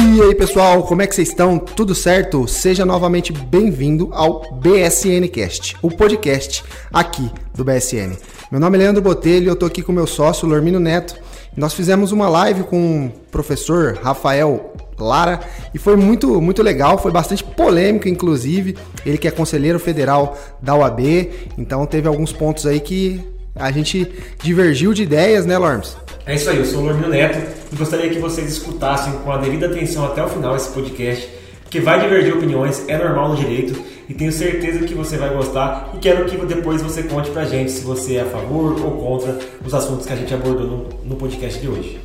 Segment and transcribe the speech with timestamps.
[0.00, 1.58] E aí pessoal, como é que vocês estão?
[1.58, 2.46] Tudo certo?
[2.46, 8.16] Seja novamente bem-vindo ao BSN Cast, o podcast aqui do BSN.
[8.48, 11.16] Meu nome é Leandro Botelho eu tô aqui com meu sócio Lormino Neto.
[11.56, 15.40] Nós fizemos uma live com o professor Rafael Lara
[15.74, 18.76] e foi muito muito legal, foi bastante polêmico inclusive.
[19.04, 21.28] Ele que é conselheiro federal da UAB,
[21.58, 23.20] então teve alguns pontos aí que
[23.52, 24.08] a gente
[24.40, 25.96] divergiu de ideias, né, Lorms?
[26.28, 27.38] É isso aí, eu sou o Lormino Neto
[27.72, 31.26] e gostaria que vocês escutassem com a devida atenção até o final esse podcast,
[31.62, 35.90] porque vai divergir opiniões, é normal no direito e tenho certeza que você vai gostar
[35.94, 39.38] e quero que depois você conte pra gente se você é a favor ou contra
[39.64, 41.98] os assuntos que a gente abordou no, no podcast de hoje.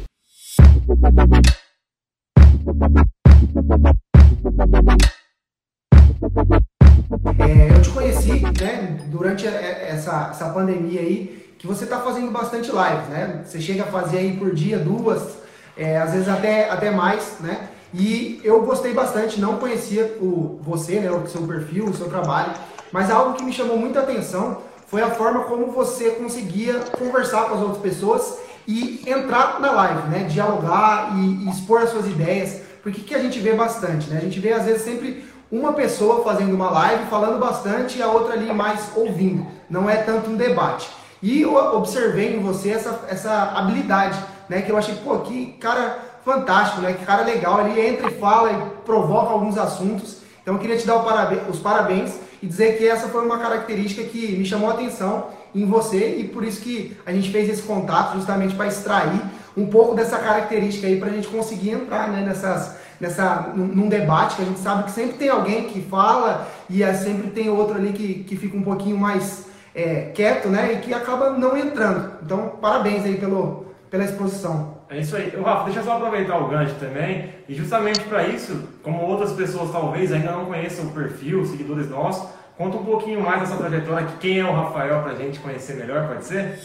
[7.40, 12.70] É, eu te conheci né, durante essa, essa pandemia aí que você está fazendo bastante
[12.70, 13.42] lives, né?
[13.46, 15.38] Você chega a fazer aí por dia duas,
[15.78, 17.70] é, às vezes até, até mais, né?
[17.94, 22.52] E eu gostei bastante, não conhecia o você, né, o seu perfil, o seu trabalho,
[22.92, 24.58] mas algo que me chamou muita atenção
[24.88, 30.10] foi a forma como você conseguia conversar com as outras pessoas e entrar na live,
[30.10, 30.24] né?
[30.26, 32.60] Dialogar e, e expor as suas ideias.
[32.82, 34.18] Porque que a gente vê bastante, né?
[34.18, 38.10] A gente vê às vezes sempre uma pessoa fazendo uma live, falando bastante e a
[38.10, 39.48] outra ali mais ouvindo.
[39.70, 41.03] Não é tanto um debate.
[41.24, 44.62] E eu observei em você essa, essa habilidade, né?
[44.62, 46.92] Que eu achei, pô, que cara fantástico, né?
[46.92, 47.66] Que cara legal.
[47.66, 50.18] Ele entra e fala e provoca alguns assuntos.
[50.42, 54.04] Então eu queria te dar parabéns, os parabéns e dizer que essa foi uma característica
[54.04, 57.62] que me chamou a atenção em você e por isso que a gente fez esse
[57.62, 59.22] contato justamente para extrair
[59.56, 64.36] um pouco dessa característica aí para a gente conseguir entrar né, nessas, nessa, num debate
[64.36, 67.76] que a gente sabe que sempre tem alguém que fala e é, sempre tem outro
[67.76, 70.74] ali que, que fica um pouquinho mais é, quieto, né?
[70.74, 72.14] E que acaba não entrando.
[72.22, 74.78] Então, parabéns aí pelo, pela exposição.
[74.90, 75.34] É isso aí.
[75.44, 77.30] Rafa, deixa eu só aproveitar o gancho também.
[77.50, 82.30] E justamente para isso, como outras pessoas talvez ainda não conheçam o perfil, seguidores nossos,
[82.58, 85.76] conta um pouquinho mais dessa trajetória, que quem é o Rafael para a gente conhecer
[85.76, 86.60] melhor, pode ser?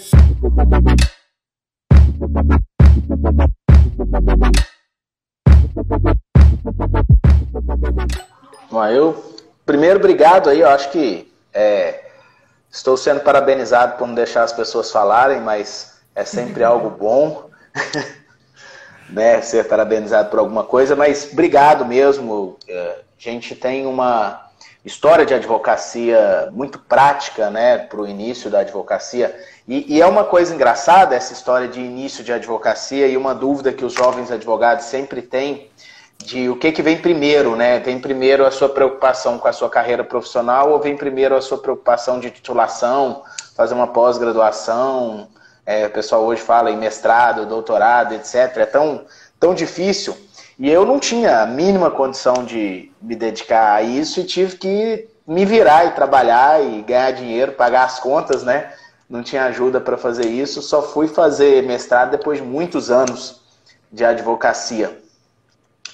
[8.70, 12.07] Bom, eu primeiro obrigado aí, eu acho que é,
[12.78, 17.50] Estou sendo parabenizado por não deixar as pessoas falarem, mas é sempre algo bom,
[19.10, 19.42] né?
[19.42, 22.56] Ser parabenizado por alguma coisa, mas obrigado mesmo.
[22.68, 24.48] É, a gente tem uma
[24.84, 29.36] história de advocacia muito prática, né, para o início da advocacia.
[29.66, 33.72] E, e, é uma coisa engraçada essa história de início de advocacia e uma dúvida
[33.72, 35.68] que os jovens advogados sempre têm
[36.24, 37.78] de o que, que vem primeiro, né?
[37.78, 41.58] Vem primeiro a sua preocupação com a sua carreira profissional ou vem primeiro a sua
[41.58, 43.22] preocupação de titulação,
[43.56, 45.28] fazer uma pós-graduação?
[45.64, 48.56] É, o pessoal hoje fala em mestrado, doutorado, etc.
[48.56, 49.04] É tão,
[49.38, 50.16] tão difícil.
[50.58, 55.08] E eu não tinha a mínima condição de me dedicar a isso e tive que
[55.26, 58.72] me virar e trabalhar e ganhar dinheiro, pagar as contas, né?
[59.08, 63.40] Não tinha ajuda para fazer isso, só fui fazer mestrado depois de muitos anos
[63.92, 64.98] de advocacia.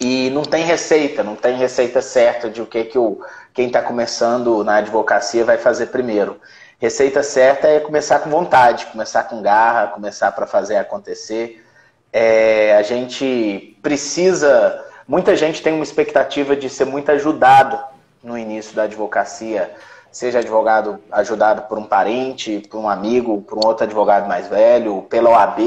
[0.01, 3.21] E não tem receita, não tem receita certa de o que, que o,
[3.53, 6.41] quem está começando na advocacia vai fazer primeiro.
[6.79, 11.65] Receita certa é começar com vontade, começar com garra, começar para fazer acontecer.
[12.13, 14.85] É, a gente precisa.
[15.07, 17.79] Muita gente tem uma expectativa de ser muito ajudado
[18.23, 19.75] no início da advocacia,
[20.11, 25.03] seja advogado ajudado por um parente, por um amigo, por um outro advogado mais velho,
[25.03, 25.61] pela OAB,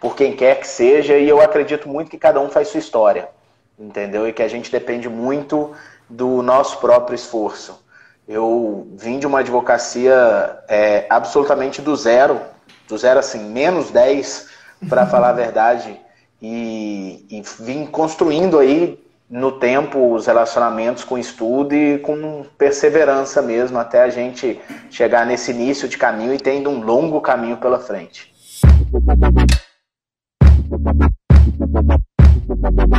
[0.00, 3.28] por quem quer que seja, e eu acredito muito que cada um faz sua história
[3.78, 4.26] entendeu?
[4.28, 5.72] E que a gente depende muito
[6.08, 7.86] do nosso próprio esforço.
[8.26, 12.40] Eu vim de uma advocacia é, absolutamente do zero,
[12.86, 14.48] do zero assim, menos 10,
[14.88, 15.98] para falar a verdade,
[16.40, 23.78] e, e vim construindo aí no tempo os relacionamentos com estudo e com perseverança mesmo,
[23.78, 24.58] até a gente
[24.90, 28.32] chegar nesse início de caminho e tendo um longo caminho pela frente.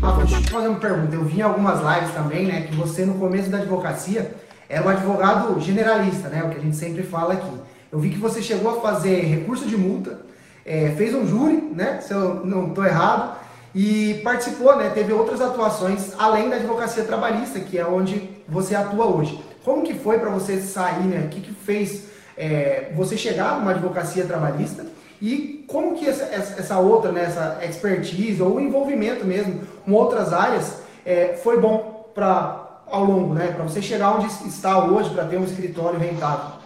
[0.00, 1.14] Rafa, deixa eu te fazer uma pergunta.
[1.14, 4.34] Eu vi em algumas lives também, né, que você no começo da advocacia
[4.68, 7.52] era um advogado generalista, né, o que a gente sempre fala aqui.
[7.90, 10.20] Eu vi que você chegou a fazer recurso de multa,
[10.64, 13.36] é, fez um júri, né, se eu não estou errado,
[13.74, 19.06] e participou, né, teve outras atuações além da advocacia trabalhista, que é onde você atua
[19.06, 19.42] hoje.
[19.64, 21.24] Como que foi para você sair, né?
[21.24, 22.06] O que, que fez
[22.36, 24.84] é, você chegar numa advocacia trabalhista
[25.22, 30.82] e como que essa, essa outra, né, essa expertise ou envolvimento mesmo com outras áreas
[31.06, 32.58] é, foi bom para
[32.90, 36.56] ao longo, né, para você chegar onde está hoje, para ter um escritório rentável?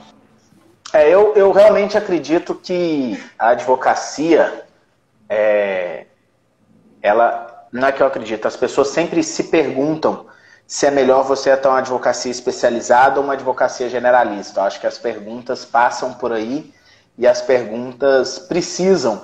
[0.93, 4.65] É, eu, eu realmente acredito que a advocacia
[5.29, 6.07] é,
[7.03, 10.27] ela, não é que eu acredito, as pessoas sempre se perguntam
[10.67, 14.61] se é melhor você ter uma advocacia especializada ou uma advocacia generalista.
[14.61, 16.75] Eu acho que as perguntas passam por aí
[17.19, 19.23] e as perguntas precisam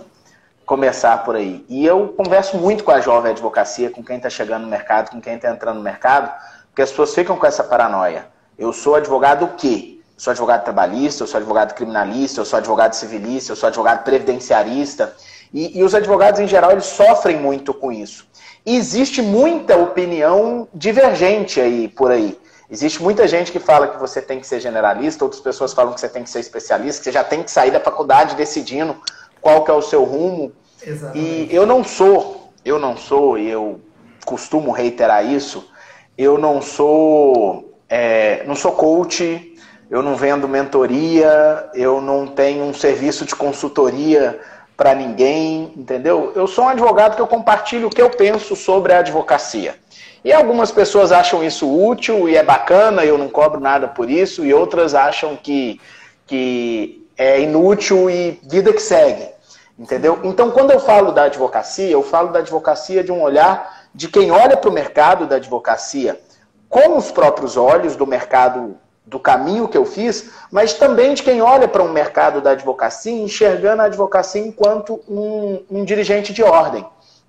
[0.65, 1.65] começar por aí.
[1.69, 5.21] E eu converso muito com a jovem advocacia, com quem está chegando no mercado, com
[5.21, 6.33] quem está entrando no mercado,
[6.69, 8.27] porque as pessoas ficam com essa paranoia.
[8.59, 10.01] Eu sou advogado o quê?
[10.17, 15.15] Sou advogado trabalhista, eu sou advogado criminalista, eu sou advogado civilista, eu sou advogado previdenciarista.
[15.53, 18.27] E, e os advogados, em geral, eles sofrem muito com isso.
[18.65, 22.39] E existe muita opinião divergente aí por aí.
[22.73, 26.01] Existe muita gente que fala que você tem que ser generalista, outras pessoas falam que
[26.01, 28.97] você tem que ser especialista, que você já tem que sair da faculdade decidindo
[29.43, 30.53] qual que é o seu rumo.
[30.83, 31.53] Exatamente.
[31.53, 33.79] E eu não sou, eu não sou, e eu
[34.25, 35.71] costumo reiterar isso,
[36.17, 39.55] eu não sou, é, não sou coach,
[39.91, 44.41] eu não vendo mentoria, eu não tenho um serviço de consultoria
[44.79, 46.33] para ninguém, entendeu?
[46.35, 49.82] Eu sou um advogado que eu compartilho o que eu penso sobre a advocacia.
[50.25, 54.45] E algumas pessoas acham isso útil e é bacana, eu não cobro nada por isso,
[54.45, 55.81] e outras acham que,
[56.27, 59.29] que é inútil e vida que segue,
[59.77, 60.21] entendeu?
[60.23, 64.31] Então, quando eu falo da advocacia, eu falo da advocacia de um olhar de quem
[64.31, 66.21] olha para o mercado da advocacia
[66.69, 71.43] com os próprios olhos do mercado do caminho que eu fiz, mas também de quem
[71.43, 76.87] olha para um mercado da advocacia enxergando a advocacia enquanto um, um dirigente de ordem.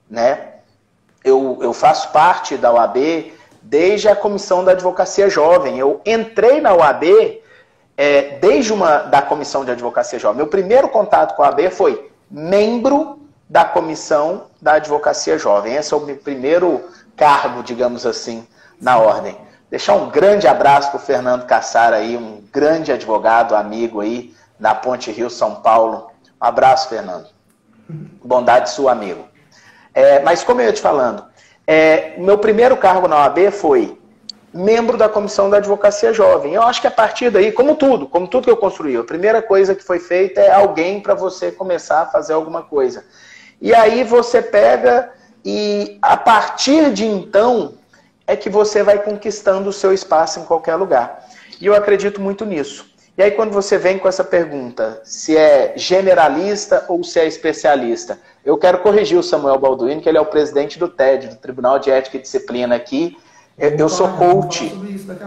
[0.09, 0.52] Né?
[1.23, 3.31] Eu, eu faço parte da OAB
[3.61, 5.79] desde a comissão da advocacia jovem.
[5.79, 7.03] Eu entrei na OAB
[7.97, 10.37] é, desde uma da comissão de advocacia jovem.
[10.37, 15.75] Meu primeiro contato com a OAB foi membro da comissão da advocacia jovem.
[15.75, 16.83] Esse é o meu primeiro
[17.15, 18.47] cargo, digamos assim,
[18.81, 19.37] na ordem.
[19.69, 24.75] Deixar um grande abraço para o Fernando Cassar aí, um grande advogado, amigo aí, da
[24.75, 26.11] Ponte Rio, São Paulo.
[26.41, 27.27] Um abraço, Fernando.
[28.23, 29.25] Bondade sua, amigo.
[29.93, 31.23] É, mas como eu ia te falando,
[31.67, 33.97] é, meu primeiro cargo na OAB foi
[34.53, 36.53] membro da comissão da advocacia jovem.
[36.53, 39.41] Eu acho que a partir daí, como tudo, como tudo que eu construí, a primeira
[39.41, 43.03] coisa que foi feita é alguém para você começar a fazer alguma coisa.
[43.59, 45.11] E aí você pega
[45.43, 47.73] e a partir de então
[48.27, 51.27] é que você vai conquistando o seu espaço em qualquer lugar.
[51.59, 52.92] E eu acredito muito nisso.
[53.15, 58.17] E aí, quando você vem com essa pergunta, se é generalista ou se é especialista,
[58.43, 61.77] eu quero corrigir o Samuel Balduino, que ele é o presidente do TED, do Tribunal
[61.77, 63.15] de Ética e Disciplina aqui.
[63.55, 64.67] Eu sou coach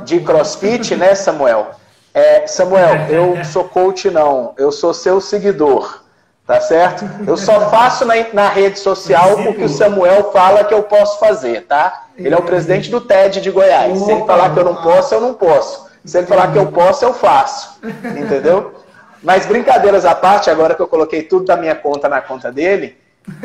[0.05, 1.71] de crossfit, né, Samuel?
[2.13, 6.03] É, Samuel, eu sou coach não, eu sou seu seguidor.
[6.45, 7.05] Tá certo?
[7.27, 11.19] Eu só faço na, na rede social o que o Samuel fala que eu posso
[11.19, 12.07] fazer, tá?
[12.17, 13.99] Ele é o presidente do TED de Goiás.
[13.99, 15.86] Se ele falar que eu não posso, eu não posso.
[16.07, 17.81] Se ele falar que eu posso, eu faço.
[17.85, 18.75] Entendeu?
[19.23, 22.97] Mas brincadeiras à parte, agora que eu coloquei tudo da minha conta na conta dele.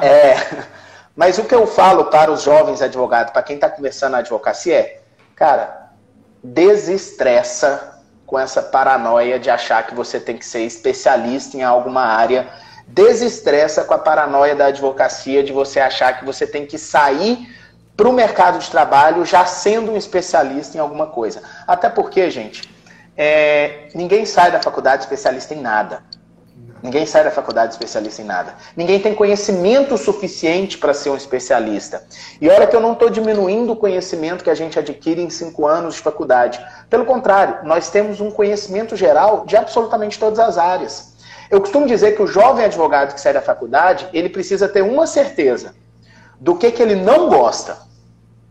[0.00, 0.34] É,
[1.14, 4.74] mas o que eu falo para os jovens advogados, para quem está começando a advocacia,
[4.76, 5.00] é:
[5.36, 5.90] cara,
[6.42, 12.48] desestressa com essa paranoia de achar que você tem que ser especialista em alguma área.
[12.86, 17.48] Desestressa com a paranoia da advocacia de você achar que você tem que sair
[17.96, 21.42] para o mercado de trabalho já sendo um especialista em alguma coisa.
[21.66, 22.68] Até porque, gente,
[23.16, 26.02] é, ninguém sai da faculdade especialista em nada.
[26.82, 28.56] Ninguém sai da faculdade especialista em nada.
[28.76, 32.02] Ninguém tem conhecimento suficiente para ser um especialista.
[32.38, 35.66] E olha que eu não estou diminuindo o conhecimento que a gente adquire em cinco
[35.66, 36.62] anos de faculdade.
[36.90, 41.14] Pelo contrário, nós temos um conhecimento geral de absolutamente todas as áreas.
[41.50, 45.06] Eu costumo dizer que o jovem advogado que sai da faculdade, ele precisa ter uma
[45.06, 45.74] certeza
[46.40, 47.78] do que, que ele não gosta.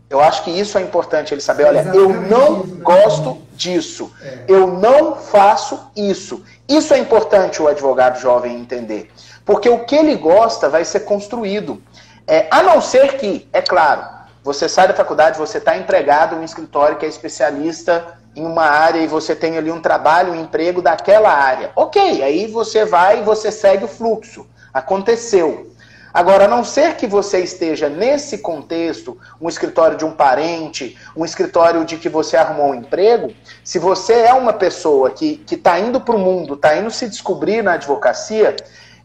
[0.08, 1.64] Eu acho que isso é importante ele saber.
[1.64, 2.76] Olha, eu não né?
[2.82, 4.12] gosto disso.
[4.22, 4.44] É.
[4.46, 6.44] Eu não faço isso.
[6.68, 9.10] Isso é importante o advogado jovem entender.
[9.44, 11.82] Porque o que ele gosta vai ser construído.
[12.26, 14.06] É, a não ser que, é claro,
[14.42, 18.64] você sai da faculdade, você está empregado em um escritório que é especialista em uma
[18.64, 21.70] área e você tem ali um trabalho, um emprego daquela área.
[21.74, 24.46] Ok, aí você vai e você segue o fluxo.
[24.72, 25.70] Aconteceu.
[26.14, 31.24] Agora, a não ser que você esteja nesse contexto, um escritório de um parente, um
[31.24, 36.00] escritório de que você arrumou um emprego, se você é uma pessoa que está indo
[36.00, 38.54] para o mundo, está indo se descobrir na advocacia,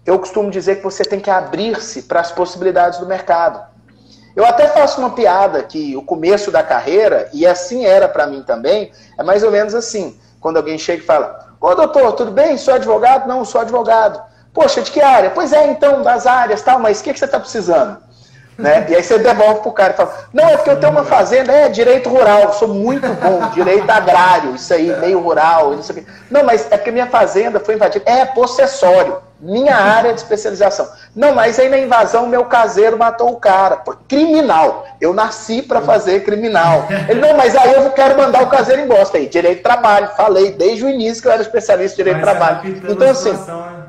[0.05, 3.59] eu costumo dizer que você tem que abrir-se para as possibilidades do mercado.
[4.35, 8.43] Eu até faço uma piada que o começo da carreira, e assim era para mim
[8.43, 10.19] também, é mais ou menos assim.
[10.39, 12.55] Quando alguém chega e fala: Ô doutor, tudo bem?
[12.55, 13.27] Sou advogado?
[13.27, 14.28] Não, sou advogado.
[14.59, 15.29] Poxa, de que área?
[15.29, 17.97] Pois é, então, das áreas, tal, mas o que, que você está precisando?
[18.59, 18.87] Né?
[18.89, 21.49] E aí você devolve pro cara e fala, não, é porque eu tenho uma fazenda,
[21.49, 26.05] é direito rural, sou muito bom, direito agrário, isso aí, meio rural, isso aqui.
[26.29, 28.03] Não, mas é porque minha fazenda foi invadida.
[28.05, 29.19] É possessório.
[29.39, 30.89] minha área de especialização.
[31.15, 33.77] Não, mas aí na invasão meu caseiro matou o cara.
[33.77, 34.85] Pô, criminal.
[34.99, 36.85] Eu nasci para fazer criminal.
[37.07, 39.07] Ele, não, mas aí eu quero mandar o caseiro embora.
[39.13, 40.09] Aí, direito de trabalho.
[40.17, 42.81] Falei desde o início que eu era especialista em direito mas de trabalho.
[42.89, 43.88] Então, assim, né?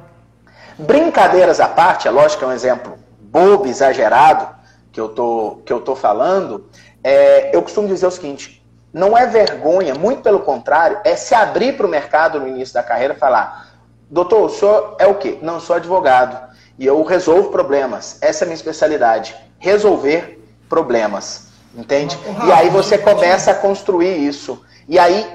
[0.81, 4.49] Brincadeiras à parte, é lógico que é um exemplo bobo, exagerado,
[4.93, 6.69] que eu tô, que eu tô falando,
[7.03, 8.61] é, eu costumo dizer o seguinte,
[8.93, 12.83] não é vergonha, muito pelo contrário, é se abrir para o mercado no início da
[12.83, 13.69] carreira e falar,
[14.11, 15.39] doutor, o senhor é o quê?
[15.43, 18.19] Não, sou advogado e eu resolvo problemas.
[18.21, 22.19] Essa é a minha especialidade, resolver problemas, entende?
[22.47, 24.65] E aí você começa a construir isso.
[24.89, 25.27] E aí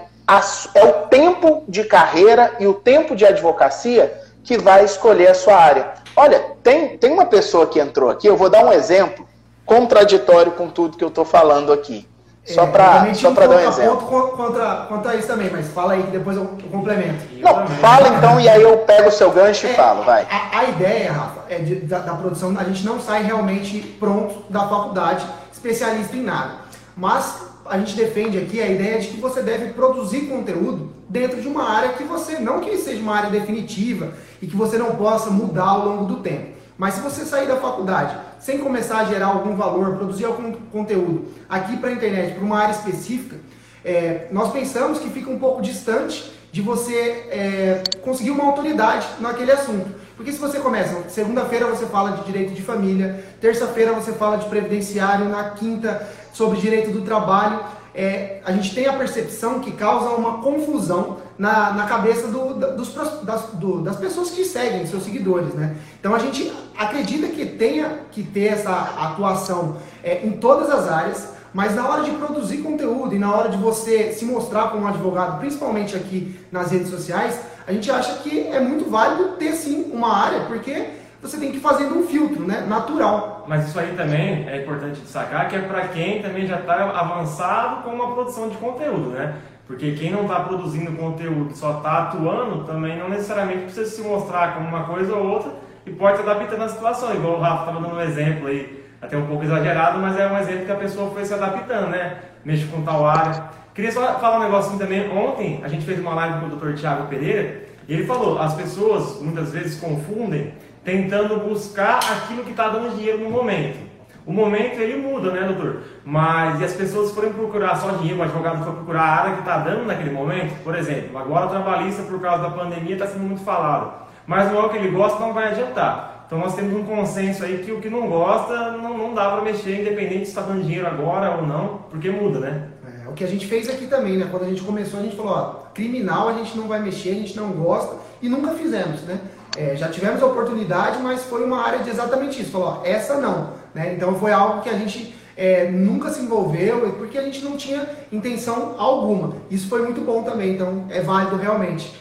[0.74, 5.56] é o tempo de carreira e o tempo de advocacia que vai escolher a sua
[5.56, 5.94] área.
[6.16, 9.28] Olha, tem, tem uma pessoa que entrou aqui, eu vou dar um exemplo
[9.66, 12.08] contraditório com tudo que eu estou falando aqui.
[12.46, 13.98] Só é, para só para dar um exemplo.
[14.38, 17.26] Contra, contra isso também, mas fala aí que depois eu complemento.
[17.40, 20.28] Não, fala então e aí eu pego o seu gancho é, e falo, vai.
[20.30, 24.46] A, a ideia, Rafa, é de, da, da, produção, a gente não sai realmente pronto
[24.48, 26.52] da faculdade, especialista em nada.
[26.96, 31.48] Mas a gente defende aqui a ideia de que você deve produzir conteúdo dentro de
[31.48, 35.30] uma área que você, não que seja uma área definitiva e que você não possa
[35.30, 36.56] mudar ao longo do tempo.
[36.78, 41.26] Mas se você sair da faculdade sem começar a gerar algum valor, produzir algum conteúdo
[41.50, 43.38] aqui para a internet, para uma área específica,
[43.84, 49.52] é, nós pensamos que fica um pouco distante de você é, conseguir uma autoridade naquele
[49.52, 49.90] assunto.
[50.16, 54.46] Porque se você começa, segunda-feira você fala de direito de família, terça-feira você fala de
[54.48, 57.62] previdenciário, na quinta sobre direito do trabalho,
[57.94, 62.94] é, a gente tem a percepção que causa uma confusão na, na cabeça do, dos,
[63.24, 65.78] das, do, das pessoas que seguem, seus seguidores, né?
[65.98, 71.30] Então a gente acredita que tenha que ter essa atuação é, em todas as áreas,
[71.54, 75.40] mas na hora de produzir conteúdo e na hora de você se mostrar como advogado,
[75.40, 80.14] principalmente aqui nas redes sociais, a gente acha que é muito válido ter sim uma
[80.14, 80.86] área, porque
[81.28, 82.66] você tem que ir fazendo um filtro, né?
[82.68, 83.46] Natural.
[83.48, 87.84] Mas isso aí também é importante destacar que é para quem também já está avançado
[87.84, 89.36] com uma produção de conteúdo, né?
[89.68, 94.54] Porque quem não está produzindo conteúdo, só está atuando, também não necessariamente precisa se mostrar
[94.54, 95.52] como uma coisa ou outra
[95.86, 97.14] e pode se adaptando à situação.
[97.14, 100.38] Igual o Rafa estava dando um exemplo aí, até um pouco exagerado, mas é um
[100.38, 102.18] exemplo que a pessoa foi se adaptando, né?
[102.44, 103.44] Mexe com tal área.
[103.74, 105.12] Queria só falar um negocinho também.
[105.12, 106.76] Ontem a gente fez uma live com o Dr.
[106.76, 110.54] Tiago Pereira e ele falou: as pessoas muitas vezes confundem
[110.86, 113.84] tentando buscar aquilo que está dando dinheiro no momento.
[114.26, 115.82] O momento ele muda, né, doutor?
[116.06, 119.40] Mas e as pessoas forem procurar só dinheiro, o advogado for procurar a área que
[119.40, 123.24] está dando naquele momento, por exemplo, agora o trabalhista por causa da pandemia está sendo
[123.24, 123.94] muito falado,
[124.26, 126.24] mas não é o que ele gosta, não vai adiantar.
[126.26, 129.44] Então nós temos um consenso aí que o que não gosta não, não dá para
[129.44, 132.70] mexer, independente se está dando dinheiro agora ou não, porque muda, né?
[133.06, 134.28] É, o que a gente fez aqui também, né?
[134.32, 137.14] Quando a gente começou, a gente falou, ó, criminal a gente não vai mexer, a
[137.14, 139.20] gente não gosta e nunca fizemos, né?
[139.56, 142.52] É, já tivemos a oportunidade, mas foi uma área de exatamente isso.
[142.52, 143.52] Falou, ó, essa não.
[143.74, 143.94] Né?
[143.94, 147.88] Então foi algo que a gente é, nunca se envolveu, porque a gente não tinha
[148.12, 149.36] intenção alguma.
[149.50, 151.94] Isso foi muito bom também, então é válido realmente.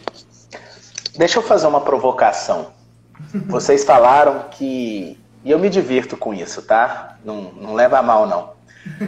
[1.16, 2.68] Deixa eu fazer uma provocação.
[3.46, 5.18] Vocês falaram que.
[5.44, 7.18] E eu me divirto com isso, tá?
[7.24, 8.54] Não, não leva a mal, não.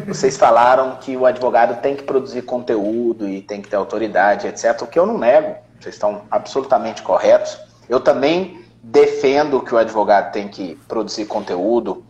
[0.06, 4.82] Vocês falaram que o advogado tem que produzir conteúdo e tem que ter autoridade, etc.
[4.82, 5.56] O que eu não nego.
[5.80, 7.58] Vocês estão absolutamente corretos.
[7.88, 12.04] Eu também defendo que o advogado tem que produzir conteúdo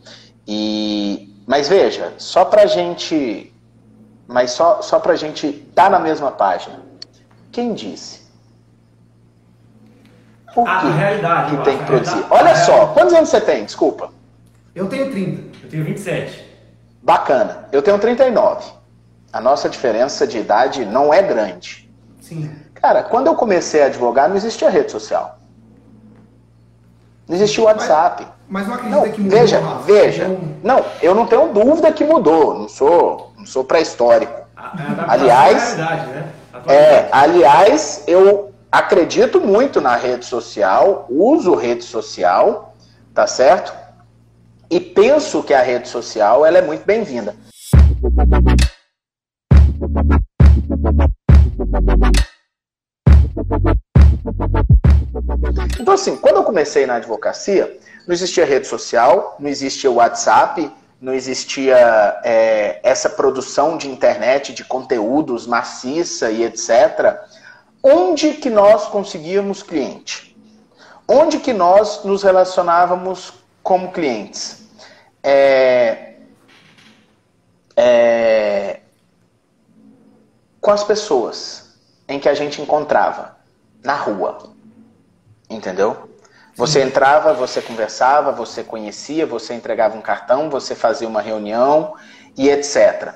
[0.47, 3.53] e mas veja, só para gente,
[4.27, 6.81] mas só só para gente estar tá na mesma página.
[7.53, 8.27] Quem disse?
[10.55, 12.25] Por a, que, realidade, que tem que produzir?
[12.31, 13.65] Olha só, quantos anos você tem?
[13.65, 14.11] Desculpa.
[14.75, 15.59] Eu tenho 30.
[15.65, 16.47] Eu tenho 27.
[17.03, 17.69] Bacana.
[17.71, 18.73] Eu tenho 39.
[19.33, 21.91] A nossa diferença de idade não é grande.
[22.21, 22.51] Sim.
[22.75, 25.36] Cara, quando eu comecei a advogar, não existia rede social.
[27.29, 28.27] Não existia o WhatsApp.
[28.49, 29.39] Mas, mas não acredita não, que mudou.
[29.39, 29.83] Veja, Rafa.
[29.83, 30.39] veja.
[30.63, 32.59] Não, eu não tenho dúvida que mudou.
[32.59, 34.33] Não sou, não sou pré-histórico.
[34.57, 36.33] É aliás, né?
[36.67, 42.75] é, aliás, eu acredito muito na rede social, uso rede social,
[43.13, 43.75] tá certo?
[44.71, 47.35] E penso que a rede social ela é muito bem-vinda.
[55.87, 57.79] Então, assim, quando eu comecei na advocacia,
[58.09, 60.69] não existia rede social, não existia WhatsApp,
[61.01, 61.77] não existia
[62.25, 67.21] é, essa produção de internet, de conteúdos maciça e etc.
[67.81, 70.37] Onde que nós conseguíamos cliente?
[71.07, 74.67] Onde que nós nos relacionávamos como clientes?
[75.23, 76.15] É,
[77.77, 78.81] é,
[80.61, 81.79] com as pessoas
[82.09, 83.37] em que a gente encontrava
[83.85, 84.56] na rua.
[85.49, 86.11] Entendeu?
[86.57, 91.95] Você entrava, você conversava, você conhecia, você entregava um cartão, você fazia uma reunião
[92.37, 93.15] e etc.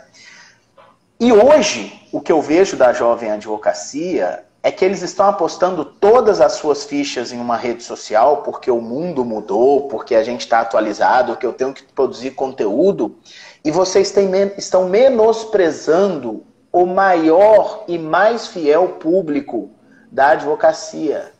[1.19, 6.41] E hoje, o que eu vejo da jovem advocacia é que eles estão apostando todas
[6.41, 10.61] as suas fichas em uma rede social, porque o mundo mudou, porque a gente está
[10.61, 13.19] atualizado, que eu tenho que produzir conteúdo,
[13.65, 19.71] e vocês têm, estão menosprezando o maior e mais fiel público
[20.11, 21.33] da advocacia,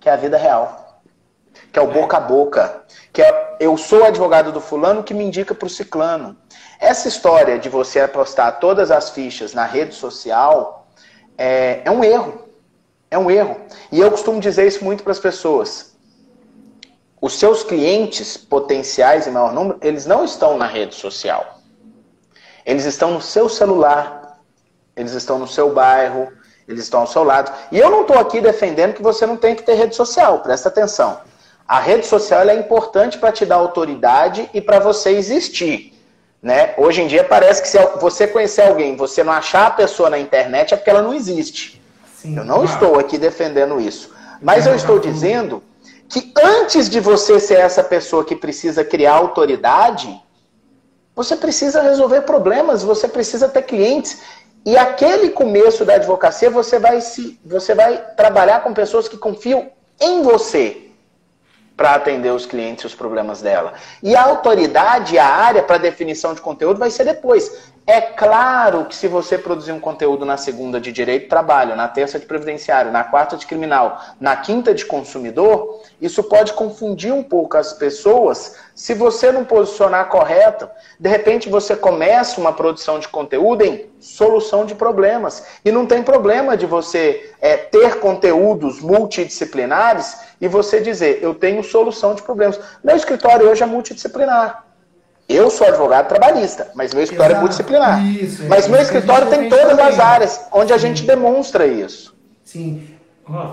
[0.00, 1.02] que é a vida real,
[1.72, 5.22] que é o boca a boca, que é eu sou advogado do fulano que me
[5.22, 6.34] indica para o ciclano.
[6.80, 10.88] Essa história de você apostar todas as fichas na rede social
[11.36, 12.48] é, é um erro.
[13.10, 13.60] É um erro.
[13.92, 15.94] E eu costumo dizer isso muito para as pessoas.
[17.20, 21.58] Os seus clientes potenciais em maior número, eles não estão na rede social.
[22.64, 24.40] Eles estão no seu celular,
[24.96, 26.32] eles estão no seu bairro,
[26.70, 27.52] eles estão ao seu lado.
[27.72, 30.68] E eu não estou aqui defendendo que você não tem que ter rede social, presta
[30.68, 31.20] atenção.
[31.66, 35.92] A rede social é importante para te dar autoridade e para você existir.
[36.42, 36.74] Né?
[36.78, 40.18] Hoje em dia parece que se você conhecer alguém, você não achar a pessoa na
[40.18, 41.82] internet é porque ela não existe.
[42.16, 44.10] Sim, eu não estou aqui defendendo isso.
[44.40, 45.62] Mas eu estou dizendo
[46.08, 50.20] que antes de você ser essa pessoa que precisa criar autoridade,
[51.14, 54.22] você precisa resolver problemas, você precisa ter clientes.
[54.64, 59.70] E aquele começo da advocacia, você vai se você vai trabalhar com pessoas que confiam
[60.00, 60.90] em você
[61.76, 63.72] para atender os clientes e os problemas dela.
[64.02, 67.69] E a autoridade, a área para definição de conteúdo vai ser depois.
[67.86, 72.20] É claro que se você produzir um conteúdo na segunda de direito trabalho, na terça
[72.20, 77.56] de previdenciário, na quarta de criminal, na quinta de consumidor, isso pode confundir um pouco
[77.56, 80.68] as pessoas se você não posicionar correto.
[81.00, 85.44] De repente você começa uma produção de conteúdo em solução de problemas.
[85.64, 91.64] E não tem problema de você é, ter conteúdos multidisciplinares e você dizer, eu tenho
[91.64, 92.60] solução de problemas.
[92.84, 94.69] Meu escritório hoje é multidisciplinar.
[95.32, 97.38] Eu sou advogado trabalhista, mas meu escritório é Exato.
[97.38, 98.04] é multidisciplinar.
[98.04, 102.18] Isso, mas meu escritório tem todas as áreas onde a gente demonstra isso.
[102.42, 102.84] Sim.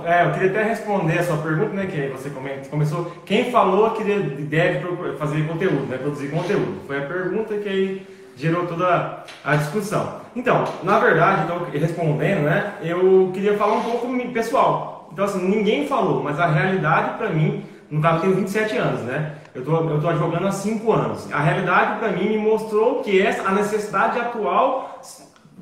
[0.03, 1.85] É, eu queria até responder a sua pergunta, né?
[1.85, 2.31] Que você
[2.71, 3.11] começou.
[3.23, 4.87] Quem falou que deve
[5.19, 5.97] fazer conteúdo, né?
[5.97, 6.81] Produzir conteúdo?
[6.87, 10.21] Foi a pergunta que aí gerou toda a discussão.
[10.35, 12.73] Então, na verdade, então, respondendo, né?
[12.81, 15.09] Eu queria falar um pouco pessoal.
[15.13, 19.01] Então, assim, ninguém falou, mas a realidade para mim, no caso, eu tenho 27 anos,
[19.01, 19.33] né?
[19.57, 21.27] Eu tô, eu tô advogando há cinco anos.
[21.33, 25.01] A realidade para mim me mostrou que essa a necessidade atual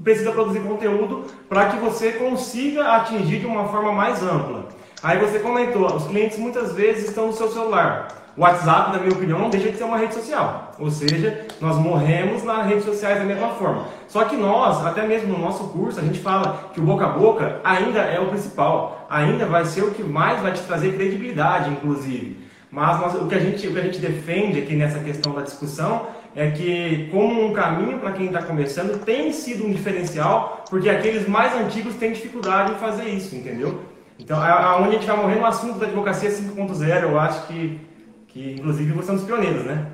[0.03, 4.65] precisa produzir conteúdo para que você consiga atingir de uma forma mais ampla.
[5.01, 8.09] Aí você comentou, os clientes muitas vezes estão no seu celular.
[8.35, 10.73] O WhatsApp, na minha opinião, não deixa de ser uma rede social.
[10.77, 13.85] Ou seja, nós morremos nas redes sociais da mesma forma.
[14.09, 17.09] Só que nós, até mesmo no nosso curso, a gente fala que o boca a
[17.09, 19.07] boca ainda é o principal.
[19.09, 22.44] Ainda vai ser o que mais vai te trazer credibilidade, inclusive.
[22.75, 25.43] Mas nós, o, que a gente, o que a gente defende aqui nessa questão da
[25.43, 30.89] discussão é que, como um caminho para quem está começando, tem sido um diferencial, porque
[30.89, 33.79] aqueles mais antigos têm dificuldade em fazer isso, entendeu?
[34.19, 37.79] Então, aonde a gente vai morrer no assunto da advocacia 5.0, eu acho que,
[38.27, 39.85] que, inclusive, você é um dos pioneiros, né?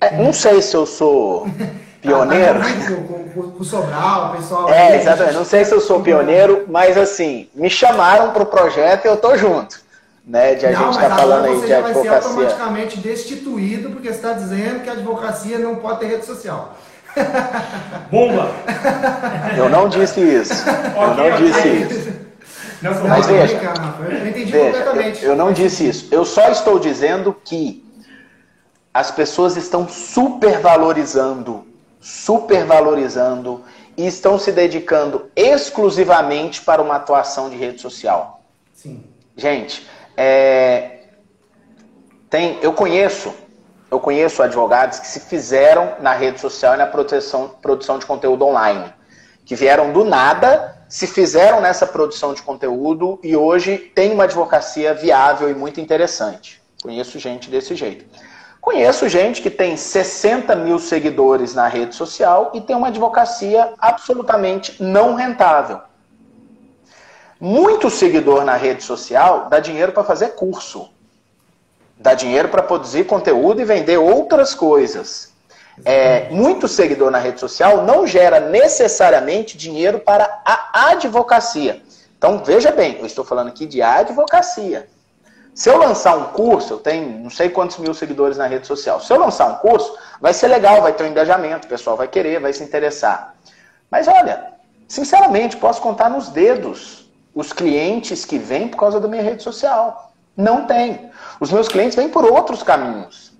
[0.00, 1.48] É, não sei se eu sou
[2.00, 2.60] pioneiro.
[3.58, 4.70] o Sobral, o pessoal.
[4.70, 5.34] É, exatamente.
[5.34, 9.16] Não sei se eu sou pioneiro, mas assim, me chamaram para o projeto e eu
[9.16, 9.87] tô junto
[10.28, 10.54] né?
[10.54, 12.02] De a não, gente estar tá falando aí de advocacia.
[12.02, 16.26] Você vai ser automaticamente destituído porque está dizendo que a advocacia não pode ter rede
[16.26, 16.76] social.
[18.12, 18.50] Bomba!
[19.56, 20.52] Eu não disse isso.
[20.68, 22.18] eu não disse isso.
[22.82, 23.60] Não, Mas veja,
[24.08, 25.24] eu entendi veja, completamente.
[25.24, 26.08] Eu, eu não disse isso.
[26.12, 27.84] Eu só estou dizendo que
[28.94, 31.66] as pessoas estão supervalorizando,
[32.00, 33.64] supervalorizando
[33.96, 38.42] e estão se dedicando exclusivamente para uma atuação de rede social.
[38.74, 39.02] Sim.
[39.36, 39.84] Gente,
[40.20, 40.98] é,
[42.28, 43.32] tem, eu conheço,
[43.88, 48.44] eu conheço advogados que se fizeram na rede social e na produção, produção de conteúdo
[48.44, 48.92] online,
[49.44, 54.92] que vieram do nada, se fizeram nessa produção de conteúdo e hoje tem uma advocacia
[54.92, 56.60] viável e muito interessante.
[56.82, 58.04] Conheço gente desse jeito.
[58.60, 64.82] Conheço gente que tem 60 mil seguidores na rede social e tem uma advocacia absolutamente
[64.82, 65.80] não rentável.
[67.40, 70.88] Muito seguidor na rede social dá dinheiro para fazer curso.
[71.96, 75.32] Dá dinheiro para produzir conteúdo e vender outras coisas.
[75.84, 81.80] É, muito seguidor na rede social não gera necessariamente dinheiro para a advocacia.
[82.16, 84.88] Então, veja bem, eu estou falando aqui de advocacia.
[85.54, 89.00] Se eu lançar um curso, eu tenho não sei quantos mil seguidores na rede social.
[89.00, 92.08] Se eu lançar um curso, vai ser legal, vai ter um engajamento, o pessoal vai
[92.08, 93.34] querer, vai se interessar.
[93.88, 94.52] Mas olha,
[94.88, 100.12] sinceramente, posso contar nos dedos os clientes que vêm por causa da minha rede social.
[100.36, 101.10] Não tem.
[101.40, 103.32] Os meus clientes vêm por outros caminhos.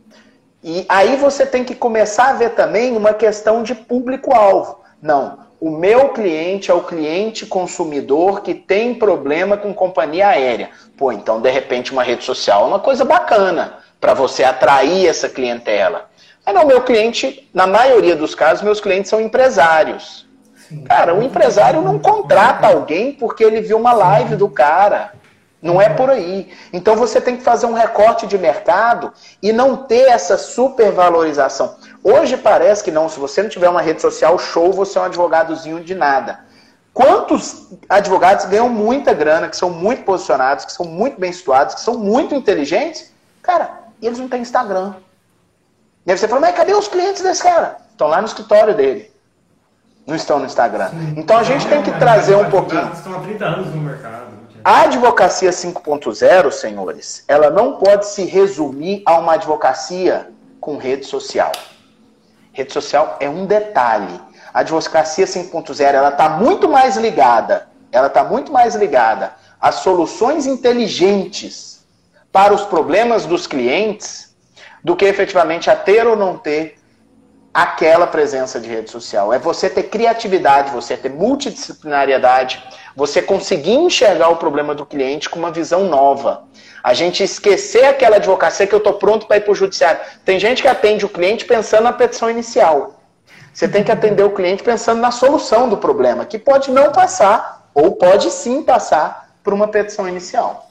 [0.62, 4.80] E aí você tem que começar a ver também uma questão de público-alvo.
[5.00, 10.70] Não, o meu cliente é o cliente consumidor que tem problema com companhia aérea.
[10.96, 15.28] Pô, então de repente uma rede social é uma coisa bacana para você atrair essa
[15.28, 16.08] clientela.
[16.46, 20.27] Mas não, meu cliente, na maioria dos casos, meus clientes são empresários.
[20.86, 25.12] Cara, o empresário não contrata alguém porque ele viu uma live do cara.
[25.60, 26.52] Não é por aí.
[26.72, 31.76] Então você tem que fazer um recorte de mercado e não ter essa supervalorização.
[32.02, 35.04] Hoje parece que não, se você não tiver uma rede social show, você é um
[35.04, 36.46] advogadozinho de nada.
[36.94, 41.80] Quantos advogados ganham muita grana, que são muito posicionados, que são muito bem situados, que
[41.80, 43.12] são muito inteligentes?
[43.42, 44.94] Cara, eles não têm Instagram.
[46.06, 47.78] E aí você fala, mas cadê os clientes desse cara?
[47.90, 49.07] Estão lá no escritório dele.
[50.08, 50.88] Não estão no Instagram.
[50.88, 51.14] Sim.
[51.18, 52.90] Então a gente tem que trazer um pouquinho.
[52.94, 54.38] Estão há 30 anos no mercado.
[54.64, 61.52] A advocacia 5.0, senhores, ela não pode se resumir a uma advocacia com rede social.
[62.54, 64.18] Rede social é um detalhe.
[64.52, 70.46] A advocacia 5.0 ela está muito mais ligada, ela está muito mais ligada às soluções
[70.46, 71.84] inteligentes
[72.32, 74.34] para os problemas dos clientes
[74.82, 76.77] do que efetivamente a ter ou não ter
[77.62, 79.32] aquela presença de rede social.
[79.32, 82.62] É você ter criatividade, você ter multidisciplinariedade,
[82.94, 86.44] você conseguir enxergar o problema do cliente com uma visão nova.
[86.84, 90.00] A gente esquecer aquela advocacia que eu estou pronto para ir para o judiciário.
[90.24, 93.00] Tem gente que atende o cliente pensando na petição inicial.
[93.52, 97.70] Você tem que atender o cliente pensando na solução do problema, que pode não passar,
[97.74, 100.70] ou pode sim passar, por uma petição inicial.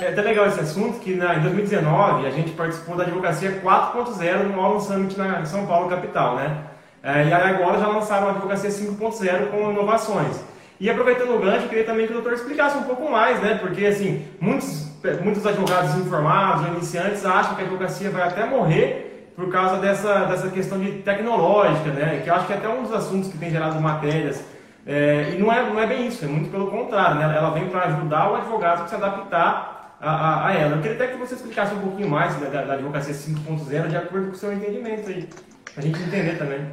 [0.00, 4.48] É até legal esse assunto que na, em 2019 a gente participou da advocacia 4.0
[4.48, 6.64] no Allen Summit na, São Paulo, capital, né?
[7.02, 10.40] É, e agora já lançaram a advocacia 5.0 com inovações.
[10.80, 13.56] E aproveitando o gancho, queria também que o doutor explicasse um pouco mais, né?
[13.60, 14.88] Porque, assim, muitos,
[15.22, 20.48] muitos advogados informados iniciantes acham que a advocacia vai até morrer por causa dessa, dessa
[20.48, 22.20] questão de tecnológica, né?
[22.22, 24.44] Que eu acho que é até um dos assuntos que tem gerado matérias
[24.86, 27.36] é, e não é, não é bem isso, é muito pelo contrário, né?
[27.36, 30.76] ela vem para ajudar o advogado a se adaptar a, a, a, ela.
[30.76, 34.28] Eu queria até que você explicasse um pouquinho mais da, da advocacia 5.0 de acordo
[34.28, 35.28] com o seu entendimento aí,
[35.72, 36.66] para a gente entender também.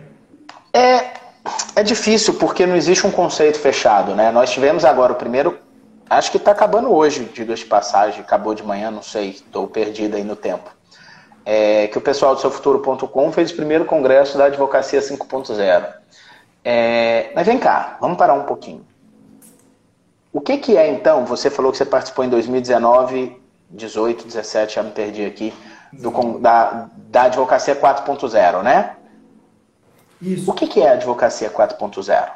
[0.73, 1.11] É,
[1.75, 4.31] é difícil porque não existe um conceito fechado, né?
[4.31, 5.59] Nós tivemos agora o primeiro,
[6.09, 10.17] acho que está acabando hoje, diga-se de passagem, acabou de manhã, não sei, estou perdido
[10.17, 10.71] aí no tempo.
[11.45, 15.99] É, que o pessoal do seufuturo.com fez o primeiro congresso da advocacia 5.0.
[16.63, 18.85] É, mas vem cá, vamos parar um pouquinho.
[20.31, 21.25] O que, que é então?
[21.25, 23.41] Você falou que você participou em 2019,
[23.71, 25.53] 18, 17, já me perdi aqui,
[25.91, 28.95] do, da, da Advocacia 4.0, né?
[30.21, 30.49] Isso.
[30.49, 32.29] O que, que é a Advocacia 4.0?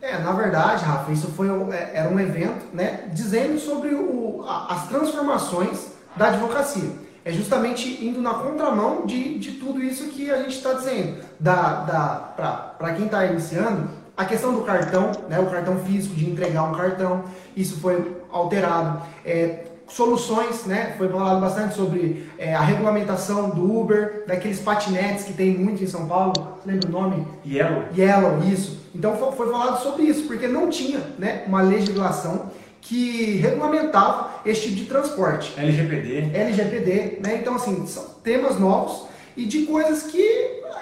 [0.00, 4.88] É, na verdade, Rafa, isso foi é, era um evento, né, dizendo sobre o, as
[4.88, 6.90] transformações da advocacia
[7.24, 11.18] é justamente indo na contramão de, de tudo isso que a gente está dizendo.
[11.38, 16.28] Da, da, Para quem está iniciando, a questão do cartão, né, o cartão físico, de
[16.28, 17.24] entregar um cartão,
[17.56, 19.02] isso foi alterado.
[19.24, 20.94] É, soluções, né?
[20.96, 25.86] Foi falado bastante sobre é, a regulamentação do Uber, daqueles patinetes que tem muito em
[25.86, 26.32] São Paulo.
[26.64, 27.26] Lembra o nome?
[27.46, 27.84] Yellow.
[27.96, 28.80] Yellow, isso.
[28.94, 32.50] Então foi, foi falado sobre isso, porque não tinha né, uma legislação
[32.82, 35.54] que regulamentava esse tipo de transporte.
[35.56, 36.30] LGPD.
[36.34, 37.38] LGPD, né?
[37.40, 40.20] Então, assim, são temas novos e de coisas que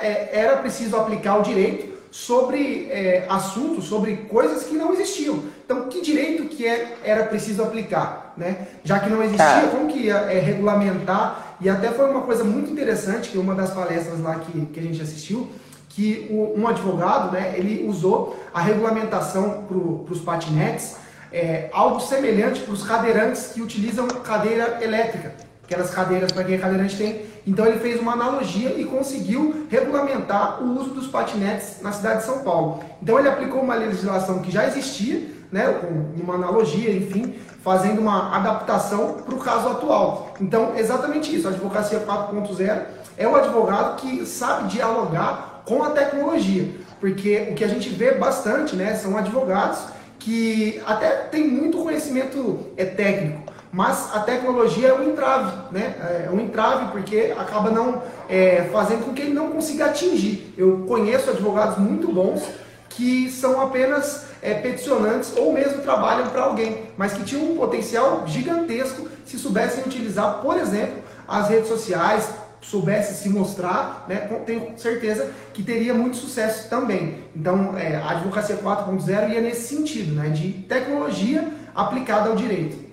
[0.01, 5.45] é, era preciso aplicar o direito sobre é, assuntos, sobre coisas que não existiam.
[5.65, 8.67] Então, que direito que é, era preciso aplicar, né?
[8.83, 11.57] Já que não existia, como que ia é, regulamentar?
[11.61, 14.83] E até foi uma coisa muito interessante, que uma das palestras lá que, que a
[14.83, 15.49] gente assistiu,
[15.91, 19.77] que o, um advogado, né, ele usou a regulamentação para
[20.13, 20.97] os patinetes,
[21.33, 26.59] é, algo semelhante para os cadeirantes que utilizam cadeira elétrica, aquelas cadeiras para quem é
[26.59, 27.31] cadeirante tem.
[27.47, 32.27] Então ele fez uma analogia e conseguiu regulamentar o uso dos patinetes na cidade de
[32.27, 32.83] São Paulo.
[33.03, 38.37] Então ele aplicou uma legislação que já existia, né, com uma analogia, enfim, fazendo uma
[38.37, 40.35] adaptação para o caso atual.
[40.41, 42.83] Então, exatamente isso, a advocacia 4.0
[43.17, 48.13] é o advogado que sabe dialogar com a tecnologia, porque o que a gente vê
[48.13, 49.79] bastante, né, são advogados
[50.21, 56.27] que até tem muito conhecimento é, técnico, mas a tecnologia é um entrave, né?
[56.27, 60.55] É um entrave porque acaba não é, fazendo com que ele não consiga atingir.
[60.59, 62.43] Eu conheço advogados muito bons
[62.89, 68.25] que são apenas é, peticionantes ou mesmo trabalham para alguém, mas que tinham um potencial
[68.27, 72.29] gigantesco se soubessem utilizar, por exemplo, as redes sociais,
[72.61, 77.25] soubesse se mostrar, né, tenho certeza que teria muito sucesso também.
[77.35, 82.91] Então, é, a advocacia 4.0 ia nesse sentido, né, de tecnologia aplicada ao direito.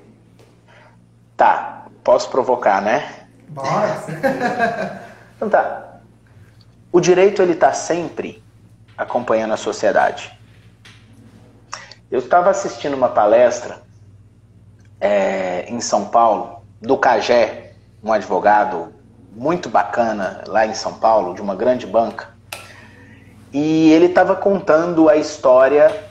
[1.36, 3.27] Tá, posso provocar, né?
[3.49, 4.03] Bora!
[5.36, 5.99] então tá.
[6.91, 8.43] O direito ele está sempre
[8.97, 10.36] acompanhando a sociedade.
[12.10, 13.82] Eu estava assistindo uma palestra
[14.99, 18.93] é, em São Paulo do Cagé, um advogado
[19.38, 22.30] muito bacana lá em São Paulo, de uma grande banca.
[23.54, 26.06] E ele estava contando a história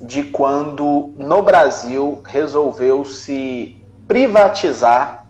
[0.00, 5.26] de quando no Brasil resolveu-se privatizar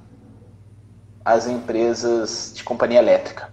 [1.24, 3.52] as empresas de companhia elétrica.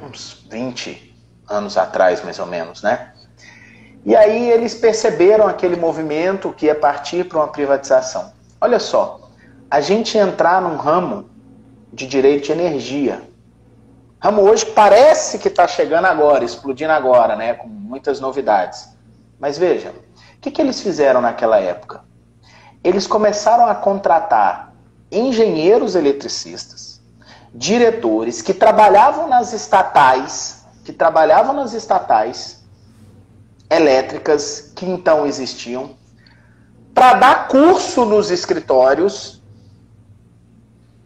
[0.00, 1.12] Uns 20
[1.48, 3.12] anos atrás, mais ou menos, né?
[4.06, 8.32] E aí eles perceberam aquele movimento que ia partir para uma privatização.
[8.60, 9.28] Olha só,
[9.68, 11.33] a gente entrar num ramo
[11.94, 13.22] de direito de energia.
[14.20, 18.88] Ramo hoje parece que está chegando agora, explodindo agora, né, com muitas novidades.
[19.38, 22.02] Mas veja, o que, que eles fizeram naquela época?
[22.82, 24.72] Eles começaram a contratar
[25.10, 27.00] engenheiros eletricistas,
[27.54, 32.64] diretores que trabalhavam nas estatais, que trabalhavam nas estatais
[33.70, 35.90] elétricas que então existiam,
[36.92, 39.33] para dar curso nos escritórios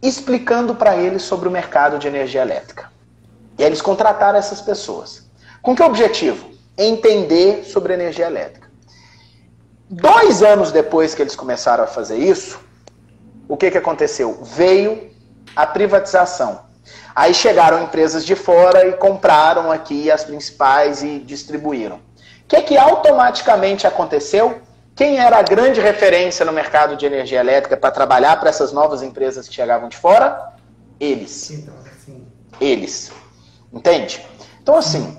[0.01, 2.91] explicando para eles sobre o mercado de energia elétrica.
[3.57, 5.29] E eles contrataram essas pessoas.
[5.61, 6.49] Com que objetivo?
[6.77, 8.69] Entender sobre energia elétrica.
[9.89, 12.59] Dois anos depois que eles começaram a fazer isso,
[13.47, 14.39] o que, que aconteceu?
[14.43, 15.09] Veio
[15.55, 16.61] a privatização.
[17.15, 21.97] Aí chegaram empresas de fora e compraram aqui as principais e distribuíram.
[21.97, 22.01] O
[22.47, 24.61] que, que automaticamente aconteceu?
[24.99, 29.01] Quem era a grande referência no mercado de energia elétrica para trabalhar para essas novas
[29.01, 30.51] empresas que chegavam de fora?
[30.99, 31.51] Eles.
[31.51, 31.73] Então,
[32.59, 33.09] Eles.
[33.71, 34.27] Entende?
[34.61, 35.17] Então, assim,